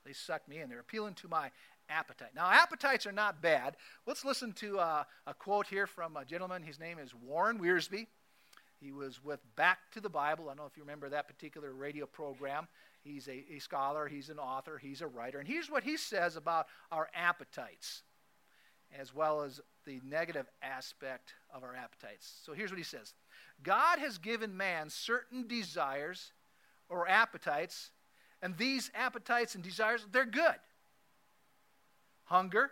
They 0.05 0.13
sucked 0.13 0.48
me 0.48 0.60
in. 0.60 0.70
They're 0.70 0.79
appealing 0.79 1.13
to 1.15 1.27
my 1.27 1.51
appetite. 1.89 2.31
Now, 2.36 2.50
appetites 2.50 3.05
are 3.05 3.12
not 3.12 3.41
bad. 3.41 3.75
Let's 4.08 4.25
listen 4.25 4.51
to 4.53 4.79
uh, 4.79 5.03
a 5.27 5.34
quote 5.34 5.67
here 5.67 5.88
from 5.88 6.17
a 6.17 6.25
gentleman. 6.25 6.63
His 6.63 6.79
name 6.79 6.98
is 7.00 7.13
Warren 7.13 7.60
Wiersbe. 7.60 8.08
He 8.79 8.91
was 8.91 9.24
with 9.24 9.39
Back 9.55 9.77
to 9.91 10.01
the 10.01 10.10
Bible. 10.10 10.46
I 10.46 10.48
don't 10.50 10.58
know 10.58 10.65
if 10.65 10.75
you 10.75 10.84
remember 10.84 11.10
that 11.10 11.27
particular 11.27 11.72
radio 11.72 12.08
program. 12.08 12.67
He's 13.03 13.27
a, 13.27 13.46
a 13.55 13.60
scholar, 13.60 14.08
he's 14.08 14.29
an 14.29 14.39
author, 14.39 14.77
he's 14.77 15.01
a 15.01 15.08
writer. 15.08 15.39
And 15.39 15.48
here's 15.48 15.70
what 15.70 15.84
he 15.84 15.98
says 15.98 16.36
about 16.36 16.67
our 16.91 17.10
appetites 17.15 18.03
as 19.00 19.13
well 19.13 19.41
as 19.41 19.62
the 19.86 20.00
negative 20.03 20.48
aspect 20.62 21.33
of 21.53 21.63
our 21.63 21.75
appetites. 21.75 22.39
So 22.45 22.53
here's 22.53 22.71
what 22.71 22.77
he 22.77 22.83
says 22.83 23.13
God 23.63 24.00
has 24.00 24.17
given 24.17 24.55
man 24.55 24.89
certain 24.89 25.48
desires 25.48 26.31
or 26.89 27.07
appetites, 27.07 27.91
and 28.41 28.57
these 28.57 28.91
appetites 28.93 29.55
and 29.55 29.63
desires, 29.63 30.05
they're 30.12 30.25
good. 30.25 30.55
Hunger, 32.25 32.71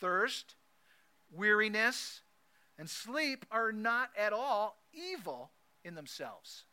thirst, 0.00 0.54
weariness, 1.32 2.20
and 2.78 2.88
sleep 2.88 3.46
are 3.50 3.72
not 3.72 4.10
at 4.18 4.32
all 4.32 4.76
evil 4.92 5.50
in 5.84 5.94
themselves. 5.94 6.64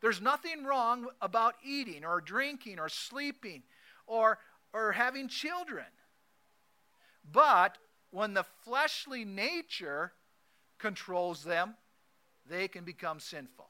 There's 0.00 0.20
nothing 0.20 0.64
wrong 0.64 1.06
about 1.20 1.54
eating 1.64 2.04
or 2.04 2.20
drinking 2.20 2.78
or 2.78 2.88
sleeping 2.88 3.62
or, 4.06 4.38
or 4.72 4.92
having 4.92 5.28
children. 5.28 5.86
But 7.32 7.78
when 8.10 8.34
the 8.34 8.44
fleshly 8.64 9.24
nature 9.24 10.12
controls 10.78 11.44
them, 11.44 11.74
they 12.48 12.68
can 12.68 12.84
become 12.84 13.20
sinful. 13.20 13.68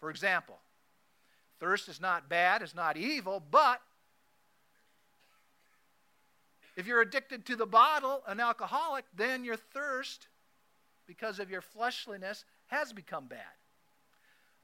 For 0.00 0.10
example, 0.10 0.58
thirst 1.60 1.88
is 1.88 2.00
not 2.00 2.28
bad, 2.28 2.62
it's 2.62 2.74
not 2.74 2.96
evil, 2.96 3.42
but 3.50 3.80
if 6.76 6.86
you're 6.86 7.02
addicted 7.02 7.44
to 7.46 7.56
the 7.56 7.66
bottle, 7.66 8.22
an 8.26 8.40
alcoholic, 8.40 9.04
then 9.14 9.44
your 9.44 9.56
thirst, 9.56 10.28
because 11.06 11.38
of 11.38 11.50
your 11.50 11.60
fleshliness, 11.60 12.44
has 12.66 12.92
become 12.92 13.26
bad. 13.28 13.40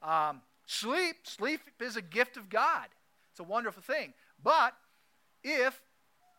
Um, 0.01 0.41
sleep, 0.65 1.17
sleep 1.23 1.61
is 1.79 1.95
a 1.95 2.01
gift 2.01 2.35
of 2.35 2.49
God. 2.49 2.87
It's 3.31 3.39
a 3.39 3.43
wonderful 3.43 3.83
thing. 3.83 4.13
But 4.43 4.73
if 5.43 5.79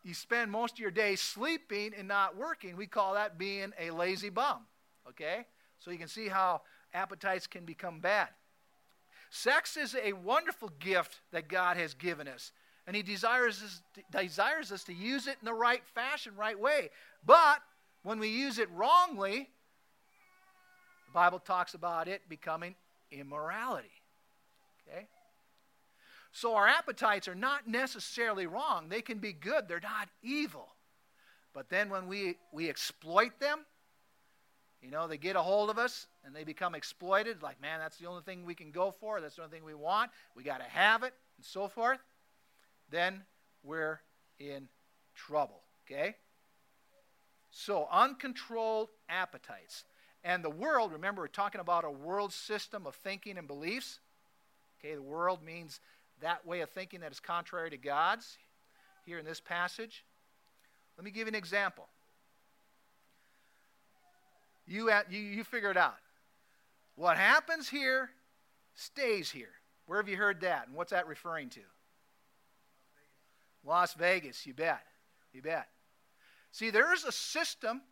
you 0.02 0.14
spend 0.14 0.50
most 0.50 0.74
of 0.74 0.78
your 0.78 0.90
day 0.90 1.16
sleeping 1.16 1.92
and 1.96 2.08
not 2.08 2.36
working, 2.36 2.76
we 2.76 2.86
call 2.86 3.14
that 3.14 3.38
being 3.38 3.72
a 3.78 3.90
lazy 3.90 4.30
bum. 4.30 4.60
Okay? 5.08 5.46
So 5.78 5.90
you 5.90 5.98
can 5.98 6.08
see 6.08 6.28
how 6.28 6.62
appetites 6.94 7.46
can 7.46 7.64
become 7.64 8.00
bad. 8.00 8.28
Sex 9.30 9.76
is 9.76 9.96
a 10.02 10.12
wonderful 10.12 10.70
gift 10.78 11.20
that 11.32 11.48
God 11.48 11.76
has 11.76 11.94
given 11.94 12.26
us. 12.26 12.52
And 12.86 12.96
He 12.96 13.02
desires 13.02 13.62
us, 13.62 13.82
desires 14.10 14.72
us 14.72 14.84
to 14.84 14.94
use 14.94 15.26
it 15.26 15.36
in 15.40 15.44
the 15.44 15.54
right 15.54 15.82
fashion, 15.94 16.32
right 16.36 16.58
way. 16.58 16.90
But 17.24 17.58
when 18.02 18.18
we 18.18 18.28
use 18.28 18.58
it 18.58 18.68
wrongly, 18.74 19.48
the 21.06 21.12
Bible 21.12 21.38
talks 21.38 21.74
about 21.74 22.08
it 22.08 22.22
becoming 22.28 22.74
immorality. 23.12 23.92
Okay? 24.88 25.06
So 26.32 26.54
our 26.54 26.68
appetites 26.68 27.28
are 27.28 27.34
not 27.34 27.66
necessarily 27.66 28.46
wrong. 28.46 28.88
They 28.88 29.02
can 29.02 29.18
be 29.18 29.32
good, 29.32 29.68
they're 29.68 29.80
not 29.80 30.08
evil. 30.22 30.68
But 31.52 31.68
then 31.68 31.90
when 31.90 32.06
we, 32.06 32.36
we 32.52 32.68
exploit 32.68 33.40
them, 33.40 33.60
you 34.82 34.90
know, 34.90 35.08
they 35.08 35.18
get 35.18 35.36
a 35.36 35.42
hold 35.42 35.68
of 35.68 35.78
us 35.78 36.06
and 36.24 36.34
they 36.34 36.44
become 36.44 36.74
exploited. 36.74 37.42
Like, 37.42 37.60
man, 37.60 37.80
that's 37.80 37.98
the 37.98 38.06
only 38.06 38.22
thing 38.22 38.44
we 38.44 38.54
can 38.54 38.70
go 38.70 38.90
for. 38.90 39.20
That's 39.20 39.36
the 39.36 39.42
only 39.42 39.54
thing 39.54 39.64
we 39.64 39.74
want. 39.74 40.10
We 40.34 40.42
got 40.42 40.58
to 40.58 40.64
have 40.64 41.02
it, 41.02 41.12
and 41.36 41.44
so 41.44 41.68
forth. 41.68 41.98
Then 42.90 43.22
we're 43.62 44.00
in 44.38 44.68
trouble. 45.14 45.60
Okay? 45.86 46.16
So, 47.50 47.88
uncontrolled 47.90 48.88
appetites. 49.08 49.84
And 50.22 50.44
the 50.44 50.50
world, 50.50 50.92
remember, 50.92 51.22
we're 51.22 51.28
talking 51.28 51.60
about 51.60 51.84
a 51.84 51.90
world 51.90 52.32
system 52.32 52.86
of 52.86 52.94
thinking 52.94 53.38
and 53.38 53.48
beliefs. 53.48 54.00
Okay, 54.78 54.94
the 54.94 55.02
world 55.02 55.42
means 55.42 55.80
that 56.20 56.46
way 56.46 56.60
of 56.60 56.70
thinking 56.70 57.00
that 57.00 57.12
is 57.12 57.20
contrary 57.20 57.70
to 57.70 57.76
God's 57.76 58.38
here 59.04 59.18
in 59.18 59.24
this 59.24 59.40
passage. 59.40 60.04
Let 60.96 61.04
me 61.04 61.10
give 61.10 61.26
you 61.26 61.28
an 61.28 61.34
example. 61.34 61.88
You, 64.66 64.90
at, 64.90 65.10
you, 65.10 65.18
you 65.18 65.44
figure 65.44 65.70
it 65.70 65.76
out. 65.76 65.96
What 66.94 67.16
happens 67.16 67.68
here 67.68 68.10
stays 68.74 69.30
here. 69.30 69.52
Where 69.86 69.98
have 69.98 70.08
you 70.08 70.16
heard 70.16 70.42
that? 70.42 70.68
And 70.68 70.76
what's 70.76 70.92
that 70.92 71.06
referring 71.06 71.48
to? 71.50 71.60
Las 73.64 73.94
Vegas, 73.94 74.46
you 74.46 74.54
bet. 74.54 74.84
You 75.32 75.42
bet. 75.42 75.68
See, 76.52 76.70
there 76.70 76.92
is 76.94 77.04
a 77.04 77.12
system 77.12 77.82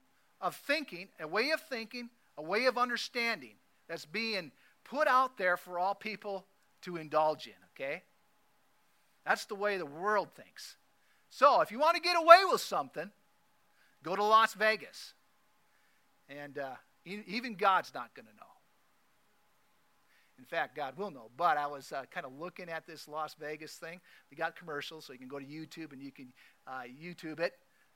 of 0.40 0.54
thinking, 0.54 1.08
a 1.20 1.26
way 1.26 1.50
of 1.50 1.61
thinking, 1.61 2.11
a 2.37 2.42
way 2.42 2.66
of 2.66 2.78
understanding 2.78 3.54
that's 3.88 4.04
being 4.04 4.52
put 4.85 5.08
out 5.08 5.37
there 5.37 5.56
for 5.56 5.78
all 5.78 5.94
people 5.94 6.47
to 6.82 6.97
indulge 6.97 7.47
in, 7.47 7.52
okay? 7.75 8.02
That's 9.28 9.44
the 9.44 9.54
way 9.54 9.76
the 9.76 9.85
world 9.85 10.30
thinks. 10.35 10.78
So, 11.28 11.61
if 11.61 11.70
you 11.70 11.78
want 11.78 11.97
to 11.97 12.00
get 12.00 12.16
away 12.16 12.38
with 12.50 12.62
something, 12.62 13.11
go 14.02 14.16
to 14.16 14.25
Las 14.25 14.54
Vegas. 14.54 15.12
And 16.30 16.56
uh, 16.56 16.76
even 17.04 17.54
God's 17.54 17.92
not 17.92 18.14
going 18.14 18.25
to 18.25 18.32
know. 18.32 18.47
In 20.38 20.47
fact, 20.47 20.75
God 20.75 20.97
will 20.97 21.11
know. 21.11 21.28
But 21.37 21.58
I 21.58 21.66
was 21.66 21.92
uh, 21.92 22.04
kind 22.11 22.25
of 22.25 22.32
looking 22.40 22.70
at 22.70 22.87
this 22.87 23.06
Las 23.06 23.37
Vegas 23.38 23.75
thing. 23.75 24.00
We 24.30 24.38
got 24.38 24.56
commercials, 24.56 25.04
so 25.04 25.12
you 25.12 25.18
can 25.18 25.28
go 25.28 25.38
to 25.38 25.44
YouTube 25.44 25.92
and 25.92 26.02
you 26.02 26.11
can 26.11 26.32
uh, 26.66 26.85
YouTube 26.85 27.38
it 27.38 27.52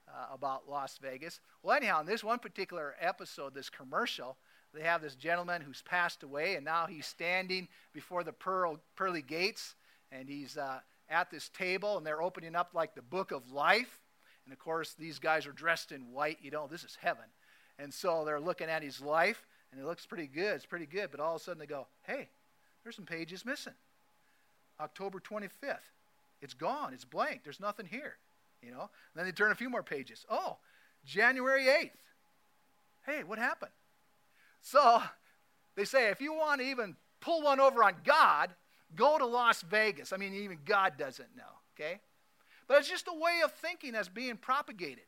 uh, 0.07 0.35
about 0.35 0.69
Las 0.69 0.99
Vegas. 1.01 1.41
Well, 1.62 1.75
anyhow, 1.75 2.01
in 2.01 2.07
this 2.07 2.23
one 2.23 2.41
particular 2.41 2.95
episode, 3.01 3.55
this 3.55 3.71
commercial, 3.71 4.37
they 4.75 4.83
have 4.83 5.01
this 5.01 5.15
gentleman 5.15 5.62
who's 5.62 5.81
passed 5.81 6.25
away, 6.25 6.57
and 6.57 6.65
now 6.67 6.87
he's 6.87 7.07
standing 7.07 7.69
before 7.95 8.23
the 8.23 8.33
pearl, 8.35 8.81
pearly 8.97 9.23
gates, 9.23 9.77
and 10.11 10.29
he's 10.29 10.59
uh, 10.59 10.81
at 11.12 11.31
this 11.31 11.49
table, 11.50 11.99
and 11.99 12.07
they're 12.07 12.23
opening 12.23 12.57
up 12.57 12.71
like 12.75 12.95
the 12.95 13.02
book 13.02 13.31
of 13.31 13.52
life. 13.52 14.00
And 14.45 14.52
of 14.52 14.59
course, 14.59 14.95
these 14.99 15.19
guys 15.19 15.47
are 15.47 15.52
dressed 15.52 15.92
in 15.92 16.12
white. 16.12 16.38
You 16.42 16.50
know, 16.50 16.66
this 16.66 16.83
is 16.83 16.97
heaven. 17.00 17.25
And 17.78 17.92
so 17.92 18.25
they're 18.25 18.40
looking 18.40 18.69
at 18.69 18.83
his 18.83 19.00
life, 19.00 19.47
and 19.71 19.81
it 19.81 19.87
looks 19.87 20.07
pretty 20.07 20.26
good. 20.26 20.54
It's 20.54 20.66
pretty 20.66 20.87
good. 20.87 21.11
But 21.11 21.21
all 21.21 21.37
of 21.37 21.40
a 21.40 21.45
sudden 21.45 21.61
they 21.61 21.66
go, 21.66 21.87
hey, 22.02 22.28
there's 22.83 22.97
some 22.97 23.07
pages 23.07 23.45
missing. 23.45 23.75
October 24.81 25.21
25th. 25.21 25.78
It's 26.40 26.54
gone. 26.54 26.92
It's 26.92 27.04
blank. 27.04 27.42
There's 27.45 27.61
nothing 27.61 27.87
here. 27.87 28.16
You 28.62 28.73
know? 28.73 28.81
And 28.81 28.88
then 29.14 29.26
they 29.26 29.33
turn 29.33 29.52
a 29.52 29.57
few 29.57 29.71
more 29.71 29.83
pages. 29.83 30.26
Oh, 30.28 30.57
January 31.04 31.66
8th. 31.66 31.90
Hey, 33.07 33.22
what 33.25 33.38
happened? 33.38 33.72
So 34.61 35.03
they 35.77 35.85
say 35.85 36.09
if 36.11 36.20
you 36.20 36.33
want 36.33 36.61
to 36.61 36.66
even 36.66 36.96
pull 37.20 37.42
one 37.42 37.61
over 37.61 37.85
on 37.85 37.96
God, 38.05 38.51
go 38.94 39.18
to 39.18 39.26
Las 39.26 39.62
Vegas. 39.62 40.12
I 40.12 40.16
mean, 40.16 40.35
even 40.35 40.59
God 40.64 40.94
doesn't 40.98 41.37
know, 41.37 41.42
okay? 41.74 42.00
But 42.68 42.78
it's 42.78 42.88
just 42.88 43.09
a 43.09 43.14
way 43.14 43.40
of 43.44 43.52
thinking 43.52 43.92
that's 43.92 44.09
being 44.09 44.37
propagated. 44.37 45.05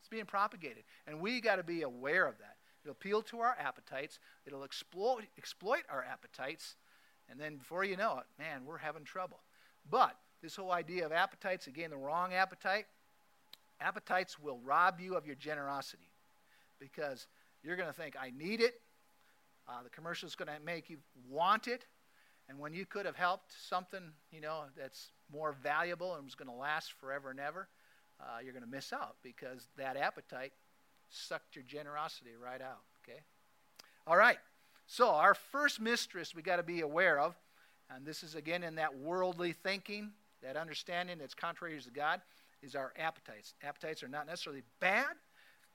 It's 0.00 0.08
being 0.08 0.26
propagated. 0.26 0.84
And 1.06 1.20
we 1.20 1.40
got 1.40 1.56
to 1.56 1.62
be 1.62 1.82
aware 1.82 2.26
of 2.26 2.38
that. 2.38 2.56
It'll 2.84 2.92
appeal 2.92 3.22
to 3.22 3.40
our 3.40 3.56
appetites, 3.58 4.18
it'll 4.46 4.64
exploit, 4.64 5.24
exploit 5.36 5.82
our 5.90 6.04
appetites, 6.04 6.76
and 7.30 7.38
then 7.38 7.56
before 7.56 7.84
you 7.84 7.96
know 7.96 8.18
it, 8.18 8.24
man, 8.38 8.64
we're 8.64 8.78
having 8.78 9.04
trouble. 9.04 9.40
But 9.90 10.16
this 10.42 10.56
whole 10.56 10.72
idea 10.72 11.04
of 11.04 11.12
appetites, 11.12 11.66
again, 11.66 11.90
the 11.90 11.96
wrong 11.96 12.32
appetite, 12.32 12.86
appetites 13.80 14.38
will 14.38 14.58
rob 14.64 15.00
you 15.00 15.16
of 15.16 15.26
your 15.26 15.34
generosity 15.34 16.10
because 16.78 17.26
you're 17.62 17.76
going 17.76 17.88
to 17.88 17.94
think, 17.94 18.14
I 18.20 18.30
need 18.30 18.60
it. 18.60 18.80
Uh, 19.68 19.82
the 19.82 19.90
commercial 19.90 20.26
is 20.26 20.34
going 20.34 20.48
to 20.48 20.64
make 20.64 20.88
you 20.88 20.98
want 21.28 21.68
it. 21.68 21.84
And 22.48 22.58
when 22.58 22.72
you 22.72 22.86
could 22.86 23.04
have 23.04 23.16
helped 23.16 23.52
something, 23.68 24.00
you 24.32 24.40
know, 24.40 24.62
that's 24.76 25.08
more 25.30 25.54
valuable 25.62 26.14
and 26.14 26.24
was 26.24 26.34
going 26.34 26.48
to 26.48 26.54
last 26.54 26.92
forever 26.92 27.30
and 27.30 27.38
ever, 27.38 27.68
uh, 28.20 28.38
you're 28.42 28.52
going 28.52 28.64
to 28.64 28.70
miss 28.70 28.92
out 28.92 29.16
because 29.22 29.68
that 29.76 29.96
appetite 29.96 30.52
sucked 31.10 31.56
your 31.56 31.64
generosity 31.64 32.30
right 32.42 32.62
out. 32.62 32.80
Okay? 33.04 33.20
All 34.06 34.16
right. 34.16 34.38
So, 34.86 35.10
our 35.10 35.34
first 35.34 35.80
mistress 35.80 36.34
we 36.34 36.40
got 36.40 36.56
to 36.56 36.62
be 36.62 36.80
aware 36.80 37.20
of, 37.20 37.36
and 37.94 38.06
this 38.06 38.22
is 38.22 38.34
again 38.34 38.62
in 38.62 38.76
that 38.76 38.96
worldly 38.96 39.52
thinking, 39.52 40.12
that 40.42 40.56
understanding 40.56 41.18
that's 41.18 41.34
contrary 41.34 41.78
to 41.78 41.90
God, 41.90 42.22
is 42.62 42.74
our 42.74 42.92
appetites. 42.98 43.54
Appetites 43.62 44.02
are 44.02 44.08
not 44.08 44.26
necessarily 44.26 44.62
bad, 44.80 45.14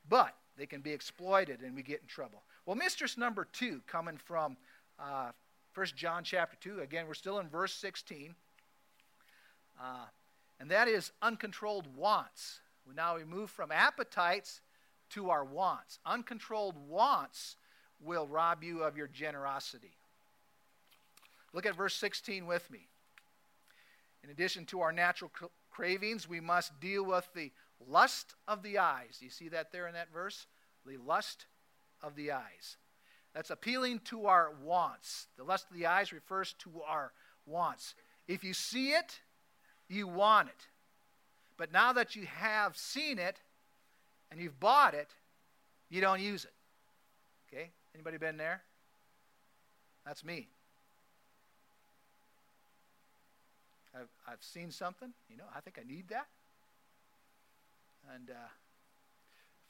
but 0.09 0.35
they 0.57 0.65
can 0.65 0.81
be 0.81 0.91
exploited 0.91 1.61
and 1.61 1.75
we 1.75 1.83
get 1.83 2.01
in 2.01 2.07
trouble. 2.07 2.43
Well, 2.65 2.75
mistress 2.75 3.17
number 3.17 3.47
two, 3.51 3.81
coming 3.87 4.17
from 4.17 4.57
uh, 4.99 5.31
1 5.75 5.87
John 5.95 6.23
chapter 6.23 6.57
2, 6.61 6.81
again, 6.81 7.07
we're 7.07 7.13
still 7.13 7.39
in 7.39 7.49
verse 7.49 7.73
16. 7.73 8.35
Uh, 9.81 10.05
and 10.59 10.69
that 10.69 10.87
is 10.87 11.11
uncontrolled 11.21 11.87
wants. 11.95 12.59
Now 12.95 13.15
we 13.15 13.23
move 13.23 13.49
from 13.49 13.71
appetites 13.71 14.61
to 15.11 15.29
our 15.29 15.43
wants. 15.43 15.99
Uncontrolled 16.05 16.75
wants 16.87 17.55
will 17.99 18.27
rob 18.27 18.63
you 18.63 18.83
of 18.83 18.97
your 18.97 19.07
generosity. 19.07 19.93
Look 21.53 21.65
at 21.65 21.75
verse 21.75 21.95
16 21.95 22.45
with 22.45 22.69
me. 22.69 22.87
In 24.23 24.29
addition 24.29 24.65
to 24.67 24.81
our 24.81 24.91
natural 24.91 25.31
cravings, 25.71 26.27
we 26.29 26.39
must 26.39 26.79
deal 26.79 27.03
with 27.03 27.27
the 27.33 27.51
lust 27.87 28.35
of 28.47 28.63
the 28.63 28.77
eyes. 28.77 29.17
You 29.21 29.29
see 29.29 29.49
that 29.49 29.71
there 29.71 29.87
in 29.87 29.93
that 29.93 30.11
verse? 30.11 30.47
The 30.85 30.97
lust 30.97 31.45
of 32.01 32.15
the 32.15 32.31
eyes. 32.31 32.77
That's 33.33 33.49
appealing 33.49 33.99
to 34.05 34.27
our 34.27 34.51
wants. 34.63 35.27
The 35.37 35.43
lust 35.43 35.67
of 35.71 35.77
the 35.77 35.87
eyes 35.87 36.13
refers 36.13 36.53
to 36.59 36.69
our 36.87 37.11
wants. 37.45 37.95
If 38.27 38.43
you 38.43 38.53
see 38.53 38.91
it, 38.91 39.19
you 39.89 40.07
want 40.07 40.49
it. 40.49 40.67
But 41.57 41.71
now 41.71 41.93
that 41.93 42.15
you 42.15 42.25
have 42.25 42.77
seen 42.77 43.19
it 43.19 43.41
and 44.31 44.39
you've 44.39 44.59
bought 44.59 44.93
it, 44.93 45.09
you 45.89 46.01
don't 46.01 46.21
use 46.21 46.45
it. 46.45 46.53
Okay? 47.47 47.69
Anybody 47.95 48.17
been 48.17 48.37
there? 48.37 48.61
That's 50.05 50.23
me. 50.23 50.47
I've, 53.95 54.09
I've 54.27 54.41
seen 54.41 54.71
something, 54.71 55.13
you 55.29 55.37
know, 55.37 55.43
I 55.55 55.59
think 55.59 55.77
I 55.79 55.87
need 55.87 56.07
that. 56.09 56.25
And 58.15 58.31
uh, 58.31 58.49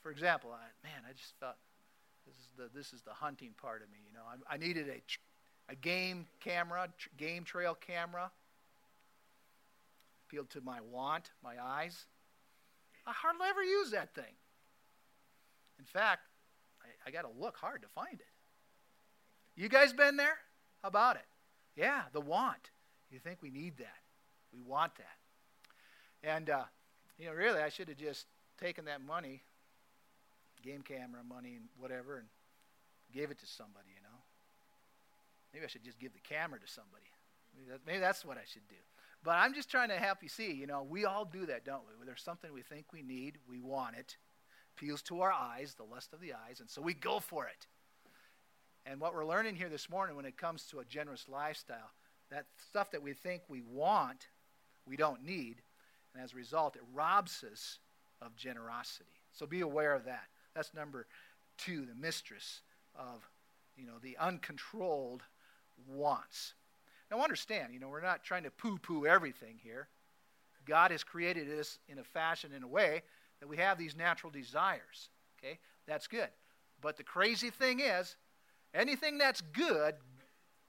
for 0.02 0.10
example, 0.10 0.50
I, 0.52 0.64
man, 0.86 1.02
I 1.08 1.12
just 1.12 1.34
thought 1.38 1.58
this 2.26 2.36
is 2.36 2.48
the 2.56 2.78
this 2.78 2.92
is 2.92 3.02
the 3.02 3.12
hunting 3.12 3.50
part 3.60 3.82
of 3.82 3.90
me. 3.90 3.98
You 4.06 4.14
know, 4.14 4.22
I, 4.26 4.54
I 4.54 4.56
needed 4.56 4.88
a 4.88 5.00
a 5.72 5.74
game 5.74 6.26
camera, 6.40 6.88
tr- 6.98 7.08
game 7.16 7.44
trail 7.44 7.74
camera 7.74 8.30
appealed 10.26 10.50
to 10.50 10.60
my 10.60 10.80
want, 10.90 11.30
my 11.42 11.54
eyes. 11.62 12.06
I 13.06 13.12
hardly 13.12 13.46
ever 13.48 13.62
use 13.62 13.90
that 13.90 14.14
thing. 14.14 14.34
In 15.78 15.84
fact, 15.84 16.22
I, 16.82 17.08
I 17.08 17.10
got 17.10 17.22
to 17.22 17.40
look 17.40 17.56
hard 17.56 17.82
to 17.82 17.88
find 17.88 18.14
it. 18.14 18.26
You 19.56 19.68
guys 19.68 19.92
been 19.92 20.16
there? 20.16 20.36
How 20.82 20.88
about 20.88 21.16
it? 21.16 21.26
Yeah, 21.76 22.02
the 22.12 22.20
want. 22.20 22.70
You 23.10 23.18
think 23.18 23.38
we 23.42 23.50
need 23.50 23.76
that? 23.78 23.98
We 24.52 24.60
want 24.60 24.92
that. 24.96 26.28
And, 26.28 26.50
uh, 26.50 26.64
you 27.18 27.26
know, 27.26 27.32
really, 27.32 27.60
I 27.60 27.68
should 27.68 27.88
have 27.88 27.98
just 27.98 28.26
taken 28.60 28.86
that 28.86 29.00
money, 29.00 29.42
game 30.64 30.82
camera 30.82 31.20
money 31.28 31.54
and 31.56 31.64
whatever, 31.78 32.18
and 32.18 32.28
gave 33.12 33.30
it 33.30 33.38
to 33.40 33.46
somebody, 33.46 33.88
you 33.94 34.02
know. 34.02 34.18
Maybe 35.52 35.64
I 35.64 35.68
should 35.68 35.84
just 35.84 36.00
give 36.00 36.12
the 36.12 36.20
camera 36.20 36.58
to 36.58 36.66
somebody. 36.66 37.04
Maybe, 37.54 37.70
that, 37.70 37.80
maybe 37.86 38.00
that's 38.00 38.24
what 38.24 38.38
I 38.38 38.44
should 38.46 38.66
do. 38.68 38.80
But 39.22 39.36
I'm 39.36 39.54
just 39.54 39.70
trying 39.70 39.88
to 39.90 39.96
help 39.96 40.18
you 40.22 40.28
see, 40.28 40.52
you 40.52 40.66
know, 40.66 40.82
we 40.82 41.04
all 41.04 41.24
do 41.24 41.46
that, 41.46 41.64
don't 41.64 41.82
we? 41.88 41.96
When 41.96 42.06
there's 42.06 42.22
something 42.22 42.52
we 42.52 42.62
think 42.62 42.86
we 42.92 43.02
need, 43.02 43.38
we 43.48 43.60
want 43.60 43.96
it, 43.96 44.16
appeals 44.76 45.02
to 45.02 45.20
our 45.20 45.32
eyes, 45.32 45.74
the 45.74 45.84
lust 45.84 46.12
of 46.12 46.20
the 46.20 46.32
eyes, 46.32 46.60
and 46.60 46.68
so 46.68 46.82
we 46.82 46.94
go 46.94 47.20
for 47.20 47.46
it. 47.46 47.66
And 48.86 49.00
what 49.00 49.14
we're 49.14 49.24
learning 49.24 49.56
here 49.56 49.70
this 49.70 49.88
morning 49.88 50.16
when 50.16 50.26
it 50.26 50.36
comes 50.36 50.64
to 50.64 50.80
a 50.80 50.84
generous 50.84 51.26
lifestyle, 51.28 51.90
that 52.30 52.46
stuff 52.68 52.90
that 52.90 53.02
we 53.02 53.12
think 53.14 53.42
we 53.48 53.62
want, 53.62 54.26
we 54.86 54.96
don't 54.96 55.24
need. 55.24 55.62
And 56.12 56.22
as 56.22 56.32
a 56.32 56.36
result, 56.36 56.76
it 56.76 56.82
robs 56.92 57.44
us 57.50 57.78
of 58.20 58.36
generosity. 58.36 59.08
So 59.32 59.46
be 59.46 59.60
aware 59.60 59.94
of 59.94 60.04
that. 60.04 60.24
That's 60.54 60.72
number 60.74 61.06
two, 61.58 61.86
the 61.86 61.94
mistress 61.94 62.60
of, 62.94 63.28
you 63.76 63.86
know, 63.86 63.98
the 64.02 64.16
uncontrolled 64.18 65.22
wants. 65.88 66.54
Now 67.10 67.20
understand, 67.22 67.74
you 67.74 67.80
know, 67.80 67.88
we're 67.88 68.00
not 68.00 68.24
trying 68.24 68.44
to 68.44 68.50
poo-poo 68.50 69.06
everything 69.06 69.58
here. 69.62 69.88
God 70.66 70.90
has 70.90 71.04
created 71.04 71.48
us 71.58 71.78
in 71.88 71.98
a 71.98 72.04
fashion, 72.04 72.52
in 72.56 72.62
a 72.62 72.68
way, 72.68 73.02
that 73.40 73.48
we 73.48 73.56
have 73.58 73.78
these 73.78 73.96
natural 73.96 74.30
desires. 74.30 75.10
Okay? 75.38 75.58
That's 75.86 76.06
good. 76.06 76.28
But 76.80 76.96
the 76.96 77.02
crazy 77.02 77.50
thing 77.50 77.80
is, 77.80 78.16
anything 78.72 79.18
that's 79.18 79.40
good, 79.40 79.94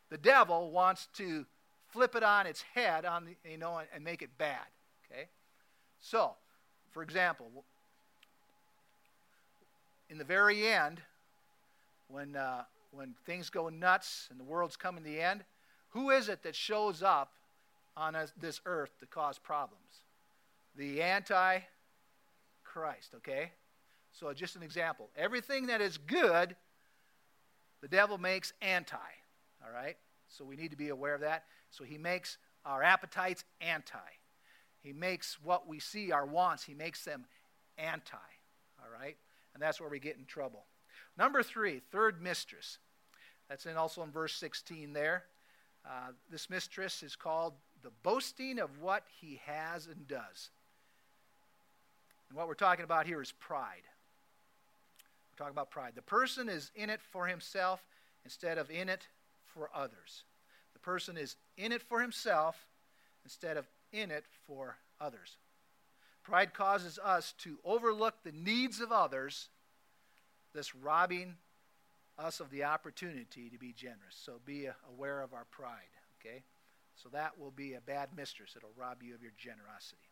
the 0.09 0.17
devil 0.17 0.71
wants 0.71 1.07
to 1.13 1.45
flip 1.87 2.15
it 2.15 2.23
on 2.23 2.45
its 2.45 2.63
head 2.73 3.05
on 3.05 3.25
the, 3.25 3.49
you 3.49 3.57
know, 3.57 3.81
and 3.93 4.03
make 4.03 4.21
it 4.21 4.37
bad. 4.37 4.65
Okay? 5.09 5.29
So, 5.99 6.31
for 6.91 7.03
example, 7.03 7.47
in 10.09 10.17
the 10.17 10.23
very 10.23 10.67
end, 10.67 11.01
when, 12.07 12.35
uh, 12.35 12.63
when 12.91 13.15
things 13.25 13.49
go 13.49 13.69
nuts 13.69 14.27
and 14.29 14.39
the 14.39 14.43
world's 14.43 14.77
coming 14.77 15.03
to 15.03 15.09
the 15.09 15.21
end, 15.21 15.43
who 15.89 16.11
is 16.11 16.29
it 16.29 16.43
that 16.43 16.55
shows 16.55 17.01
up 17.01 17.33
on 17.97 18.15
this 18.37 18.61
earth 18.65 18.91
to 18.99 19.05
cause 19.05 19.39
problems? 19.39 20.01
The 20.75 21.01
anti 21.01 21.59
Christ, 22.63 23.13
okay? 23.15 23.51
So, 24.11 24.31
just 24.33 24.55
an 24.55 24.63
example. 24.63 25.09
Everything 25.15 25.67
that 25.67 25.81
is 25.81 25.97
good, 25.97 26.55
the 27.81 27.87
devil 27.87 28.17
makes 28.17 28.53
anti, 28.61 28.97
all 29.65 29.73
right? 29.73 29.95
So, 30.27 30.43
we 30.43 30.55
need 30.55 30.71
to 30.71 30.77
be 30.77 30.89
aware 30.89 31.15
of 31.15 31.21
that. 31.21 31.45
So, 31.69 31.83
he 31.83 31.97
makes 31.97 32.37
our 32.65 32.83
appetites 32.83 33.43
anti. 33.61 33.97
He 34.81 34.93
makes 34.93 35.37
what 35.41 35.67
we 35.67 35.79
see, 35.79 36.11
our 36.11 36.25
wants, 36.25 36.63
he 36.63 36.73
makes 36.73 37.03
them 37.05 37.25
anti, 37.77 38.17
all 38.79 38.91
right? 38.91 39.17
And 39.55 39.63
that's 39.63 39.79
where 39.79 39.89
we 39.89 39.99
get 39.99 40.17
in 40.17 40.25
trouble. 40.25 40.65
Number 41.17 41.41
three, 41.41 41.81
third 41.91 42.21
mistress. 42.21 42.77
That's 43.49 43.65
in 43.65 43.77
also 43.77 44.03
in 44.03 44.11
verse 44.11 44.35
16 44.35 44.93
there. 44.93 45.23
Uh, 45.85 46.11
this 46.29 46.49
mistress 46.49 47.01
is 47.01 47.15
called 47.15 47.53
the 47.81 47.91
boasting 48.03 48.59
of 48.59 48.81
what 48.81 49.03
he 49.21 49.39
has 49.45 49.87
and 49.87 50.07
does. 50.07 50.49
And 52.29 52.37
what 52.37 52.47
we're 52.47 52.53
talking 52.53 52.83
about 52.83 53.05
here 53.07 53.21
is 53.21 53.31
pride. 53.31 53.83
We're 55.31 55.45
talking 55.45 55.55
about 55.55 55.71
pride. 55.71 55.93
The 55.95 56.01
person 56.01 56.49
is 56.49 56.69
in 56.75 56.89
it 56.89 56.99
for 57.01 57.27
himself 57.27 57.81
instead 58.25 58.57
of 58.57 58.69
in 58.69 58.89
it 58.89 59.07
for 59.45 59.69
others. 59.73 60.23
The 60.73 60.79
person 60.79 61.15
is 61.17 61.37
in 61.55 61.71
it 61.71 61.81
for 61.81 62.01
himself 62.01 62.57
instead 63.23 63.55
of 63.55 63.67
in 63.93 64.11
it 64.11 64.25
for 64.47 64.75
others. 64.99 65.37
Pride 66.25 66.55
causes 66.55 66.97
us 66.97 67.35
to 67.37 67.59
overlook 67.63 68.15
the 68.23 68.31
needs 68.31 68.81
of 68.81 68.91
others, 68.91 69.49
thus 70.55 70.73
robbing 70.73 71.35
us 72.17 72.39
of 72.39 72.49
the 72.49 72.63
opportunity 72.63 73.47
to 73.51 73.59
be 73.59 73.71
generous. 73.71 74.15
So 74.15 74.39
be 74.43 74.67
aware 74.89 75.21
of 75.21 75.33
our 75.33 75.45
pride, 75.51 75.91
okay? 76.19 76.43
So 76.95 77.09
that 77.09 77.39
will 77.39 77.51
be 77.51 77.75
a 77.75 77.81
bad 77.81 78.09
mistress. 78.17 78.55
It'll 78.57 78.71
rob 78.75 79.03
you 79.03 79.13
of 79.13 79.21
your 79.21 79.33
generosity. 79.37 80.09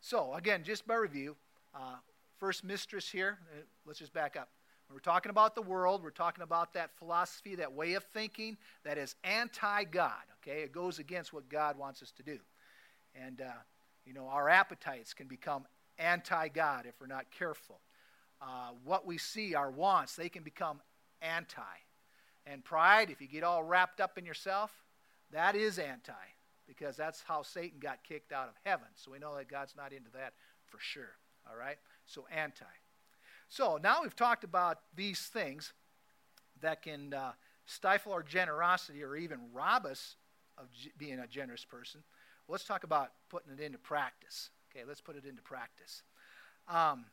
So, 0.00 0.34
again, 0.34 0.64
just 0.64 0.86
by 0.88 0.96
review, 0.96 1.36
uh, 1.72 1.96
first 2.38 2.64
mistress 2.64 3.08
here, 3.08 3.38
uh, 3.52 3.62
let's 3.86 4.00
just 4.00 4.12
back 4.12 4.36
up. 4.36 4.48
When 4.88 4.96
we're 4.96 5.00
talking 5.00 5.30
about 5.30 5.54
the 5.54 5.62
world, 5.62 6.02
we're 6.02 6.10
talking 6.10 6.42
about 6.42 6.74
that 6.74 6.90
philosophy, 6.98 7.54
that 7.56 7.72
way 7.72 7.94
of 7.94 8.02
thinking 8.12 8.56
that 8.84 8.98
is 8.98 9.14
anti 9.22 9.84
God, 9.84 10.22
okay? 10.42 10.62
It 10.62 10.72
goes 10.72 10.98
against 10.98 11.32
what 11.32 11.48
God 11.48 11.78
wants 11.78 12.02
us 12.02 12.10
to 12.12 12.24
do. 12.24 12.38
And, 13.14 13.40
uh, 13.40 13.52
you 14.06 14.14
know, 14.14 14.28
our 14.28 14.48
appetites 14.48 15.12
can 15.12 15.26
become 15.26 15.66
anti 15.98 16.48
God 16.48 16.86
if 16.86 16.94
we're 17.00 17.06
not 17.06 17.26
careful. 17.36 17.80
Uh, 18.40 18.70
what 18.84 19.06
we 19.06 19.18
see, 19.18 19.54
our 19.54 19.70
wants, 19.70 20.14
they 20.14 20.28
can 20.28 20.42
become 20.42 20.80
anti. 21.20 21.62
And 22.46 22.64
pride, 22.64 23.10
if 23.10 23.20
you 23.20 23.26
get 23.26 23.42
all 23.42 23.64
wrapped 23.64 24.00
up 24.00 24.18
in 24.18 24.24
yourself, 24.24 24.70
that 25.32 25.56
is 25.56 25.78
anti, 25.78 26.12
because 26.68 26.96
that's 26.96 27.22
how 27.26 27.42
Satan 27.42 27.80
got 27.80 28.04
kicked 28.04 28.32
out 28.32 28.48
of 28.48 28.54
heaven. 28.64 28.86
So 28.94 29.10
we 29.10 29.18
know 29.18 29.34
that 29.36 29.48
God's 29.48 29.74
not 29.76 29.92
into 29.92 30.10
that 30.12 30.34
for 30.66 30.78
sure. 30.78 31.16
All 31.50 31.56
right? 31.56 31.76
So 32.06 32.26
anti. 32.34 32.64
So 33.48 33.78
now 33.82 34.02
we've 34.02 34.14
talked 34.14 34.44
about 34.44 34.78
these 34.94 35.20
things 35.20 35.72
that 36.60 36.82
can 36.82 37.14
uh, 37.14 37.32
stifle 37.64 38.12
our 38.12 38.22
generosity 38.22 39.02
or 39.02 39.16
even 39.16 39.38
rob 39.52 39.86
us 39.86 40.16
of 40.58 40.70
g- 40.72 40.92
being 40.96 41.18
a 41.18 41.26
generous 41.26 41.64
person. 41.64 42.02
Let's 42.48 42.64
talk 42.64 42.84
about 42.84 43.12
putting 43.28 43.52
it 43.52 43.60
into 43.60 43.78
practice. 43.78 44.50
Okay, 44.70 44.84
let's 44.86 45.00
put 45.00 45.16
it 45.16 45.24
into 45.24 45.42
practice. 45.42 46.02
Um, 46.68 47.06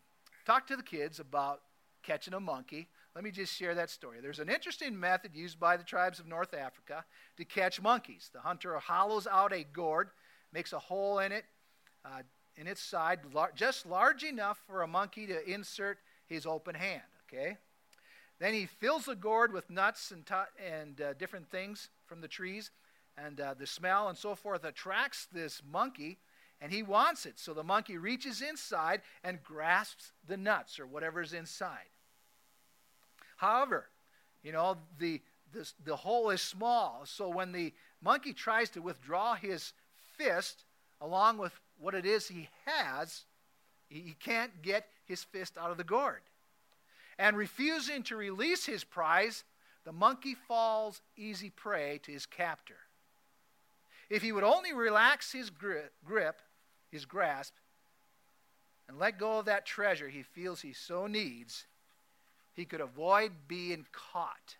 talk 0.46 0.68
to 0.68 0.76
the 0.76 0.84
kids 0.84 1.20
about 1.20 1.62
catching 2.04 2.34
a 2.34 2.40
monkey. 2.40 2.88
Let 3.16 3.24
me 3.24 3.32
just 3.32 3.56
share 3.56 3.76
that 3.76 3.90
story. 3.90 4.20
There's 4.22 4.40
an 4.40 4.50
interesting 4.50 5.00
method 5.00 5.36
used 5.36 5.60
by 5.60 5.78
the 5.78 5.84
tribes 5.84 6.20
of 6.20 6.28
North 6.28 6.54
Africa 6.54 7.06
to 7.38 7.46
catch 7.46 7.82
monkeys. 7.82 8.30
The 8.34 8.42
hunter 8.42 8.78
hollows 8.78 9.28
out 9.28 9.54
a 9.54 9.64
gourd, 9.64 10.10
makes 10.52 10.74
a 10.74 10.80
hole 10.80 11.20
in 11.20 11.32
it, 11.32 11.46
uh, 12.06 12.24
in 12.56 12.68
its 12.68 12.82
side, 12.82 13.20
lar- 13.34 13.52
just 13.56 13.86
large 13.86 14.24
enough 14.24 14.62
for 14.68 14.82
a 14.82 14.88
monkey 14.88 15.26
to 15.28 15.50
insert 15.50 15.98
his 16.28 16.46
open 16.46 16.76
hand. 16.76 17.02
Okay. 17.28 17.58
Then 18.40 18.54
he 18.54 18.66
fills 18.66 19.06
the 19.06 19.16
gourd 19.16 19.54
with 19.54 19.70
nuts 19.70 20.12
and, 20.12 20.26
t- 20.26 20.34
and 20.64 21.00
uh, 21.00 21.14
different 21.14 21.50
things 21.50 21.90
from 22.06 22.22
the 22.22 22.28
trees, 22.28 22.72
and 23.18 23.40
uh, 23.40 23.54
the 23.54 23.68
smell 23.68 24.10
and 24.10 24.18
so 24.18 24.36
forth 24.36 24.64
attracts 24.64 25.28
this 25.32 25.62
monkey, 25.70 26.18
and 26.62 26.72
he 26.72 26.84
wants 26.84 27.26
it. 27.26 27.40
So 27.40 27.54
the 27.54 27.64
monkey 27.64 27.98
reaches 27.98 28.42
inside 28.42 29.02
and 29.24 29.44
grasps 29.44 30.12
the 30.28 30.38
nuts 30.38 30.80
or 30.80 30.88
whatever's 30.88 31.34
inside. 31.34 31.90
However, 33.38 33.90
you 34.44 34.52
know, 34.52 34.78
the, 35.00 35.22
the, 35.52 35.70
the 35.84 35.96
hole 35.96 36.30
is 36.30 36.42
small, 36.42 37.02
so 37.06 37.30
when 37.30 37.52
the 37.52 37.74
monkey 38.02 38.34
tries 38.34 38.70
to 38.72 38.82
withdraw 38.82 39.36
his 39.36 39.74
fist 40.18 40.66
along 41.02 41.38
with 41.38 41.54
what 41.80 41.94
it 41.94 42.06
is 42.06 42.28
he 42.28 42.50
has, 42.66 43.26
he 43.90 44.16
can't 44.20 44.62
get 44.62 44.88
his 45.06 45.24
fist 45.24 45.58
out 45.58 45.72
of 45.72 45.78
the 45.78 45.84
gourd. 45.84 46.22
And 47.20 47.38
refusing 47.38 48.04
to 48.04 48.16
release 48.16 48.66
his 48.66 48.84
prize, 48.84 49.44
the 49.86 49.92
monkey 49.92 50.36
falls 50.36 51.02
easy 51.18 51.50
prey 51.50 52.00
to 52.04 52.12
his 52.12 52.26
captor. 52.26 52.78
If 54.14 54.22
he 54.22 54.32
would 54.32 54.44
only 54.44 54.74
relax 54.74 55.32
his 55.32 55.50
grip, 55.50 56.42
his 56.92 57.04
grasp, 57.04 57.56
and 58.88 59.00
let 59.00 59.18
go 59.18 59.40
of 59.40 59.46
that 59.46 59.66
treasure 59.66 60.08
he 60.08 60.22
feels 60.22 60.62
he 60.62 60.72
so 60.72 61.08
needs, 61.08 61.66
he 62.54 62.64
could 62.64 62.80
avoid 62.80 63.32
being 63.48 63.88
caught. 63.92 64.58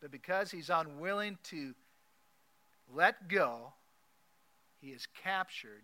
But 0.00 0.10
because 0.10 0.50
he's 0.50 0.70
unwilling 0.70 1.36
to 1.50 1.74
let 2.90 3.28
go, 3.28 3.74
he 4.80 4.92
is 4.92 5.06
captured 5.22 5.82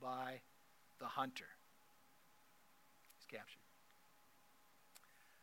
by 0.00 0.40
the 1.00 1.06
hunter. 1.06 1.48
He's 3.18 3.26
captured. 3.26 3.60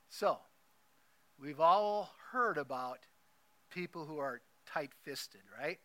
So, 0.09 0.39
we've 1.39 1.59
all 1.59 2.09
heard 2.31 2.57
about 2.57 3.01
people 3.69 4.05
who 4.05 4.17
are 4.17 4.41
tight 4.65 4.89
fisted, 5.03 5.41
right? 5.61 5.77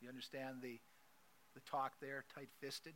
You 0.00 0.08
understand 0.08 0.56
the, 0.62 0.78
the 1.54 1.60
talk 1.60 1.92
there, 2.00 2.24
tight 2.34 2.48
fisted? 2.60 2.94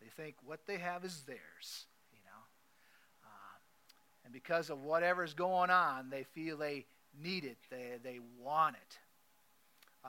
They 0.00 0.08
think 0.22 0.36
what 0.44 0.66
they 0.66 0.78
have 0.78 1.04
is 1.04 1.22
theirs, 1.26 1.86
you 2.12 2.18
know. 2.24 2.42
Uh, 3.24 3.56
and 4.24 4.32
because 4.32 4.70
of 4.70 4.82
whatever's 4.82 5.34
going 5.34 5.70
on, 5.70 6.10
they 6.10 6.24
feel 6.24 6.56
they 6.56 6.86
need 7.22 7.44
it, 7.44 7.58
they, 7.70 7.98
they 8.02 8.18
want 8.42 8.76
it. 8.76 8.98
Uh, 10.04 10.08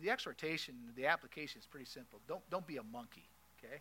the 0.00 0.10
exhortation, 0.10 0.74
the 0.96 1.06
application 1.06 1.60
is 1.60 1.66
pretty 1.66 1.86
simple. 1.86 2.20
Don't, 2.26 2.48
don't 2.50 2.66
be 2.66 2.76
a 2.76 2.82
monkey, 2.82 3.24
okay? 3.58 3.80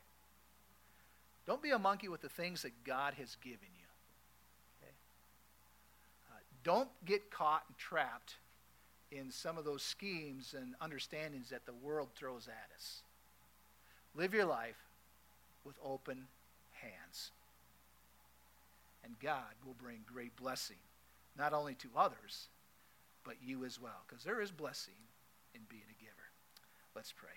Don't 1.46 1.62
be 1.62 1.72
a 1.72 1.80
monkey 1.80 2.10
with 2.10 2.22
the 2.22 2.30
things 2.30 2.62
that 2.64 2.84
God 2.84 3.14
has 3.16 3.36
given 3.42 3.70
you. 3.74 3.88
Okay? 4.82 4.94
Uh, 6.30 6.40
don't 6.64 6.90
get 7.06 7.32
caught 7.32 7.64
and 7.68 7.78
trapped 7.78 8.36
in 9.12 9.30
some 9.30 9.58
of 9.58 9.66
those 9.66 9.84
schemes 9.84 10.56
and 10.58 10.74
understandings 10.80 11.50
that 11.50 11.66
the 11.66 11.74
world 11.74 12.10
throws 12.16 12.48
at 12.48 12.76
us. 12.76 13.02
Live 14.16 14.34
your 14.34 14.46
life 14.46 14.78
with 15.66 15.76
open 15.84 16.28
hands. 16.72 17.32
And 19.04 19.20
God 19.20 19.54
will 19.66 19.76
bring 19.82 20.00
great 20.12 20.36
blessing, 20.36 20.78
not 21.38 21.54
only 21.54 21.74
to 21.76 21.88
others, 21.96 22.48
but 23.24 23.36
you 23.44 23.66
as 23.66 23.80
well, 23.80 24.04
because 24.08 24.24
there 24.24 24.42
is 24.42 24.52
blessing 24.52 24.94
in 25.54 25.62
being 25.70 25.84
a 25.90 26.02
giver. 26.02 26.16
Let's 26.96 27.12
pray. 27.12 27.30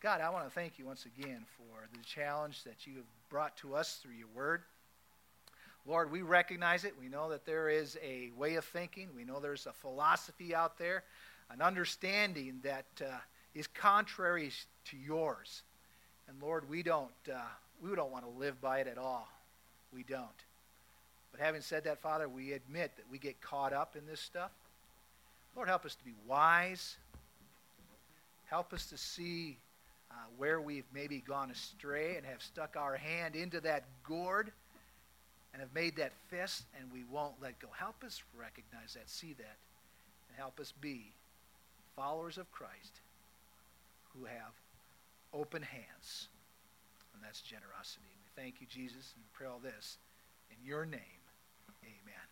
God, 0.00 0.20
I 0.20 0.30
want 0.30 0.44
to 0.44 0.50
thank 0.50 0.78
you 0.78 0.86
once 0.86 1.06
again 1.06 1.44
for 1.56 1.88
the 1.92 2.04
challenge 2.04 2.62
that 2.64 2.86
you 2.86 2.96
have 2.96 3.28
brought 3.28 3.56
to 3.58 3.74
us 3.74 3.96
through 3.96 4.14
your 4.14 4.28
word. 4.34 4.62
Lord, 5.98 6.12
we 6.12 6.22
recognize 6.22 6.84
it. 6.84 6.94
We 6.96 7.08
know 7.08 7.30
that 7.30 7.44
there 7.44 7.68
is 7.68 7.98
a 8.04 8.30
way 8.38 8.54
of 8.54 8.64
thinking. 8.64 9.08
We 9.16 9.24
know 9.24 9.40
there's 9.40 9.66
a 9.66 9.72
philosophy 9.72 10.54
out 10.54 10.78
there 10.78 11.02
an 11.50 11.60
understanding 11.60 12.60
that 12.62 12.86
uh, 13.00 13.16
is 13.52 13.66
contrary 13.66 14.52
to 14.84 14.96
yours. 14.96 15.64
And 16.28 16.40
Lord, 16.40 16.70
we 16.70 16.84
don't, 16.84 17.10
uh, 17.28 17.40
we 17.82 17.92
don't 17.96 18.12
want 18.12 18.24
to 18.26 18.30
live 18.38 18.60
by 18.60 18.78
it 18.78 18.86
at 18.86 18.96
all. 18.96 19.26
We 19.92 20.04
don't. 20.04 20.28
But 21.32 21.40
having 21.40 21.62
said 21.62 21.82
that, 21.82 21.98
Father, 21.98 22.28
we 22.28 22.52
admit 22.52 22.92
that 22.96 23.06
we 23.10 23.18
get 23.18 23.40
caught 23.40 23.72
up 23.72 23.96
in 23.96 24.06
this 24.06 24.20
stuff. 24.20 24.52
Lord, 25.56 25.66
help 25.66 25.84
us 25.84 25.96
to 25.96 26.04
be 26.04 26.14
wise. 26.28 26.96
Help 28.44 28.72
us 28.72 28.86
to 28.86 28.96
see 28.96 29.58
uh, 30.12 30.14
where 30.36 30.60
we've 30.60 30.86
maybe 30.94 31.24
gone 31.26 31.50
astray 31.50 32.14
and 32.14 32.24
have 32.24 32.40
stuck 32.40 32.76
our 32.76 32.94
hand 32.94 33.34
into 33.34 33.60
that 33.62 33.82
gourd 34.04 34.52
and 35.58 35.66
have 35.66 35.74
made 35.74 35.96
that 35.96 36.12
fist 36.28 36.66
and 36.78 36.86
we 36.92 37.02
won't 37.10 37.34
let 37.42 37.58
go. 37.58 37.66
Help 37.76 38.04
us 38.04 38.22
recognize 38.38 38.94
that, 38.94 39.10
see 39.10 39.32
that, 39.32 39.56
and 40.28 40.38
help 40.38 40.60
us 40.60 40.72
be 40.80 41.10
followers 41.96 42.38
of 42.38 42.48
Christ 42.52 43.00
who 44.14 44.24
have 44.24 44.54
open 45.34 45.62
hands. 45.62 46.28
And 47.12 47.24
that's 47.24 47.40
generosity. 47.40 48.06
We 48.22 48.40
thank 48.40 48.60
you, 48.60 48.68
Jesus, 48.70 49.12
and 49.16 49.24
we 49.24 49.28
pray 49.32 49.48
all 49.48 49.58
this 49.58 49.98
in 50.52 50.64
your 50.64 50.86
name. 50.86 51.00
Amen. 51.82 52.27